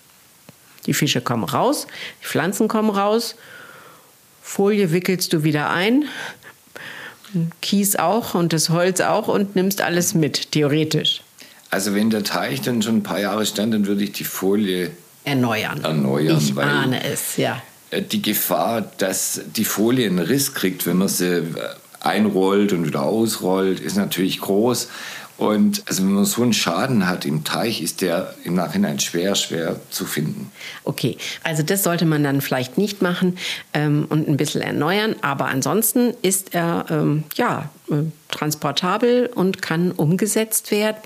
die 0.86 0.94
Fische 0.94 1.20
kommen 1.20 1.44
raus, 1.44 1.86
die 2.22 2.26
Pflanzen 2.26 2.68
kommen 2.68 2.90
raus, 2.90 3.36
Folie 4.42 4.90
wickelst 4.92 5.32
du 5.32 5.44
wieder 5.44 5.70
ein, 5.70 6.04
Kies 7.60 7.96
auch 7.96 8.34
und 8.34 8.52
das 8.52 8.70
Holz 8.70 9.00
auch 9.00 9.28
und 9.28 9.56
nimmst 9.56 9.80
alles 9.80 10.14
mit, 10.14 10.52
theoretisch. 10.52 11.22
Also 11.70 11.94
wenn 11.94 12.10
der 12.10 12.24
Teich 12.24 12.60
dann 12.60 12.82
schon 12.82 12.96
ein 12.96 13.02
paar 13.02 13.20
Jahre 13.20 13.46
stand, 13.46 13.72
dann 13.72 13.86
würde 13.86 14.04
ich 14.04 14.12
die 14.12 14.24
Folie 14.24 14.90
erneuern. 15.24 15.82
Erneuern. 15.84 16.38
Ich 16.38 16.58
ahne 16.58 17.04
es, 17.04 17.36
ja. 17.36 17.62
Äh, 17.90 18.02
die 18.02 18.22
Gefahr, 18.22 18.82
dass 18.98 19.40
die 19.56 19.64
Folie 19.64 20.06
einen 20.06 20.18
Riss 20.18 20.54
kriegt, 20.54 20.86
wenn 20.86 20.98
man 20.98 21.08
sie 21.08 21.38
äh, 21.38 21.44
einrollt 22.00 22.72
und 22.72 22.86
wieder 22.86 23.02
ausrollt, 23.02 23.80
ist 23.80 23.96
natürlich 23.96 24.40
groß. 24.40 24.88
Und 25.38 25.82
also 25.86 26.04
wenn 26.04 26.12
man 26.12 26.24
so 26.24 26.42
einen 26.42 26.52
Schaden 26.52 27.08
hat 27.08 27.24
im 27.24 27.42
Teich, 27.42 27.82
ist 27.82 28.00
der 28.00 28.34
im 28.44 28.54
Nachhinein 28.54 29.00
schwer, 29.00 29.34
schwer 29.34 29.80
zu 29.90 30.04
finden. 30.04 30.52
Okay, 30.84 31.16
also 31.42 31.64
das 31.64 31.82
sollte 31.82 32.04
man 32.04 32.22
dann 32.22 32.40
vielleicht 32.40 32.78
nicht 32.78 33.02
machen 33.02 33.38
ähm, 33.72 34.06
und 34.08 34.28
ein 34.28 34.36
bisschen 34.36 34.60
erneuern. 34.60 35.16
Aber 35.22 35.46
ansonsten 35.46 36.14
ist 36.22 36.54
er 36.54 36.86
ähm, 36.90 37.24
ja 37.34 37.70
äh, 37.90 37.94
transportabel 38.30 39.30
und 39.34 39.62
kann 39.62 39.90
umgesetzt 39.90 40.70
werden. 40.70 40.98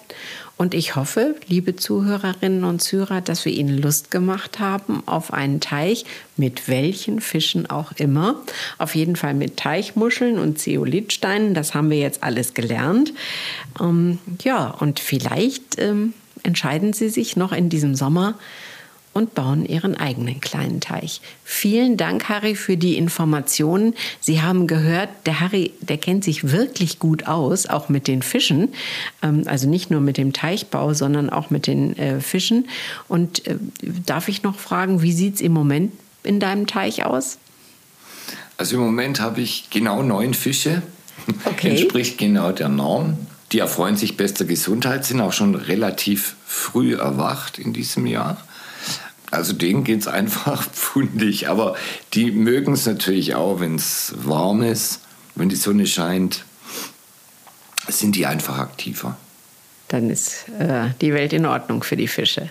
Und 0.58 0.72
ich 0.72 0.96
hoffe, 0.96 1.34
liebe 1.48 1.76
Zuhörerinnen 1.76 2.64
und 2.64 2.80
Zuhörer, 2.80 3.20
dass 3.20 3.44
wir 3.44 3.52
Ihnen 3.52 3.76
Lust 3.76 4.10
gemacht 4.10 4.58
haben 4.58 5.02
auf 5.06 5.32
einen 5.32 5.60
Teich, 5.60 6.06
mit 6.38 6.68
welchen 6.68 7.20
Fischen 7.20 7.68
auch 7.68 7.92
immer. 7.96 8.42
Auf 8.78 8.94
jeden 8.94 9.16
Fall 9.16 9.34
mit 9.34 9.58
Teichmuscheln 9.58 10.38
und 10.38 10.58
Zeolithsteinen, 10.58 11.52
das 11.52 11.74
haben 11.74 11.90
wir 11.90 11.98
jetzt 11.98 12.22
alles 12.22 12.54
gelernt. 12.54 13.12
Ähm, 13.78 14.18
ja, 14.44 14.68
und 14.68 14.98
vielleicht 14.98 15.78
ähm, 15.78 16.14
entscheiden 16.42 16.94
Sie 16.94 17.10
sich 17.10 17.36
noch 17.36 17.52
in 17.52 17.68
diesem 17.68 17.94
Sommer, 17.94 18.34
und 19.16 19.34
bauen 19.34 19.64
ihren 19.64 19.96
eigenen 19.96 20.42
kleinen 20.42 20.80
Teich. 20.80 21.22
Vielen 21.42 21.96
Dank, 21.96 22.28
Harry, 22.28 22.54
für 22.54 22.76
die 22.76 22.98
Informationen. 22.98 23.94
Sie 24.20 24.42
haben 24.42 24.66
gehört, 24.66 25.08
der 25.24 25.40
Harry, 25.40 25.72
der 25.80 25.96
kennt 25.96 26.22
sich 26.22 26.52
wirklich 26.52 26.98
gut 26.98 27.26
aus, 27.26 27.66
auch 27.66 27.88
mit 27.88 28.08
den 28.08 28.20
Fischen. 28.20 28.74
Ähm, 29.22 29.44
also 29.46 29.70
nicht 29.70 29.90
nur 29.90 30.02
mit 30.02 30.18
dem 30.18 30.34
Teichbau, 30.34 30.92
sondern 30.92 31.30
auch 31.30 31.48
mit 31.48 31.66
den 31.66 31.96
äh, 31.96 32.20
Fischen. 32.20 32.68
Und 33.08 33.46
äh, 33.46 33.56
darf 34.04 34.28
ich 34.28 34.42
noch 34.42 34.58
fragen, 34.58 35.00
wie 35.00 35.12
sieht 35.12 35.36
es 35.36 35.40
im 35.40 35.52
Moment 35.52 35.92
in 36.22 36.38
deinem 36.38 36.66
Teich 36.66 37.06
aus? 37.06 37.38
Also 38.58 38.76
im 38.76 38.82
Moment 38.82 39.20
habe 39.20 39.40
ich 39.40 39.70
genau 39.70 40.02
neun 40.02 40.34
Fische. 40.34 40.82
Okay. 41.46 41.70
Entspricht 41.78 42.18
genau 42.18 42.52
der 42.52 42.68
Norm. 42.68 43.16
Die 43.52 43.60
erfreuen 43.60 43.96
sich 43.96 44.18
bester 44.18 44.44
Gesundheit, 44.44 45.06
sind 45.06 45.22
auch 45.22 45.32
schon 45.32 45.54
relativ 45.54 46.36
früh 46.44 46.96
erwacht 46.96 47.58
in 47.58 47.72
diesem 47.72 48.04
Jahr. 48.04 48.36
Also 49.30 49.52
denen 49.52 49.84
geht 49.84 50.00
es 50.00 50.08
einfach 50.08 50.62
pfundig. 50.72 51.48
Aber 51.48 51.76
die 52.14 52.30
mögen 52.30 52.72
es 52.72 52.86
natürlich 52.86 53.34
auch, 53.34 53.60
wenn 53.60 53.76
es 53.76 54.14
warm 54.16 54.62
ist, 54.62 55.00
wenn 55.34 55.48
die 55.48 55.56
Sonne 55.56 55.86
scheint, 55.86 56.44
sind 57.88 58.16
die 58.16 58.26
einfach 58.26 58.58
aktiver. 58.58 59.16
Dann 59.88 60.10
ist 60.10 60.48
äh, 60.58 60.88
die 61.00 61.12
Welt 61.12 61.32
in 61.32 61.46
Ordnung 61.46 61.82
für 61.82 61.96
die 61.96 62.08
Fische. 62.08 62.50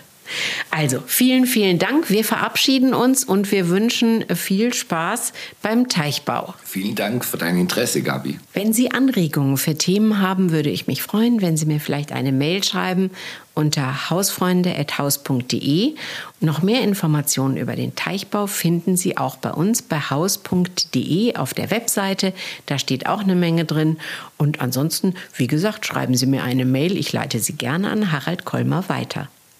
Also 0.70 1.02
vielen, 1.06 1.46
vielen 1.46 1.78
Dank. 1.78 2.10
Wir 2.10 2.24
verabschieden 2.24 2.94
uns 2.94 3.24
und 3.24 3.50
wir 3.52 3.68
wünschen 3.68 4.24
viel 4.34 4.72
Spaß 4.72 5.32
beim 5.62 5.88
Teichbau. 5.88 6.54
Vielen 6.64 6.94
Dank 6.94 7.24
für 7.24 7.38
dein 7.38 7.58
Interesse, 7.58 8.02
Gabi. 8.02 8.38
Wenn 8.52 8.72
Sie 8.72 8.90
Anregungen 8.90 9.56
für 9.56 9.76
Themen 9.76 10.20
haben, 10.20 10.50
würde 10.50 10.70
ich 10.70 10.86
mich 10.86 11.02
freuen, 11.02 11.40
wenn 11.40 11.56
Sie 11.56 11.66
mir 11.66 11.80
vielleicht 11.80 12.12
eine 12.12 12.32
Mail 12.32 12.62
schreiben 12.62 13.10
unter 13.56 14.10
hausfreunde.haus.de. 14.10 15.94
Noch 16.40 16.62
mehr 16.62 16.82
Informationen 16.82 17.56
über 17.56 17.74
den 17.74 17.94
Teichbau 17.94 18.46
finden 18.46 18.98
Sie 18.98 19.16
auch 19.16 19.36
bei 19.36 19.50
uns 19.50 19.80
bei 19.80 19.98
haus.de 19.98 21.36
auf 21.36 21.54
der 21.54 21.70
Webseite. 21.70 22.34
Da 22.66 22.78
steht 22.78 23.06
auch 23.06 23.20
eine 23.20 23.34
Menge 23.34 23.64
drin. 23.64 23.96
Und 24.36 24.60
ansonsten, 24.60 25.14
wie 25.34 25.46
gesagt, 25.46 25.86
schreiben 25.86 26.14
Sie 26.14 26.26
mir 26.26 26.42
eine 26.44 26.66
Mail. 26.66 26.98
Ich 26.98 27.14
leite 27.14 27.38
sie 27.38 27.54
gerne 27.54 27.88
an 27.90 28.12
Harald 28.12 28.44
Kolmer 28.44 28.84
weiter. 28.88 29.28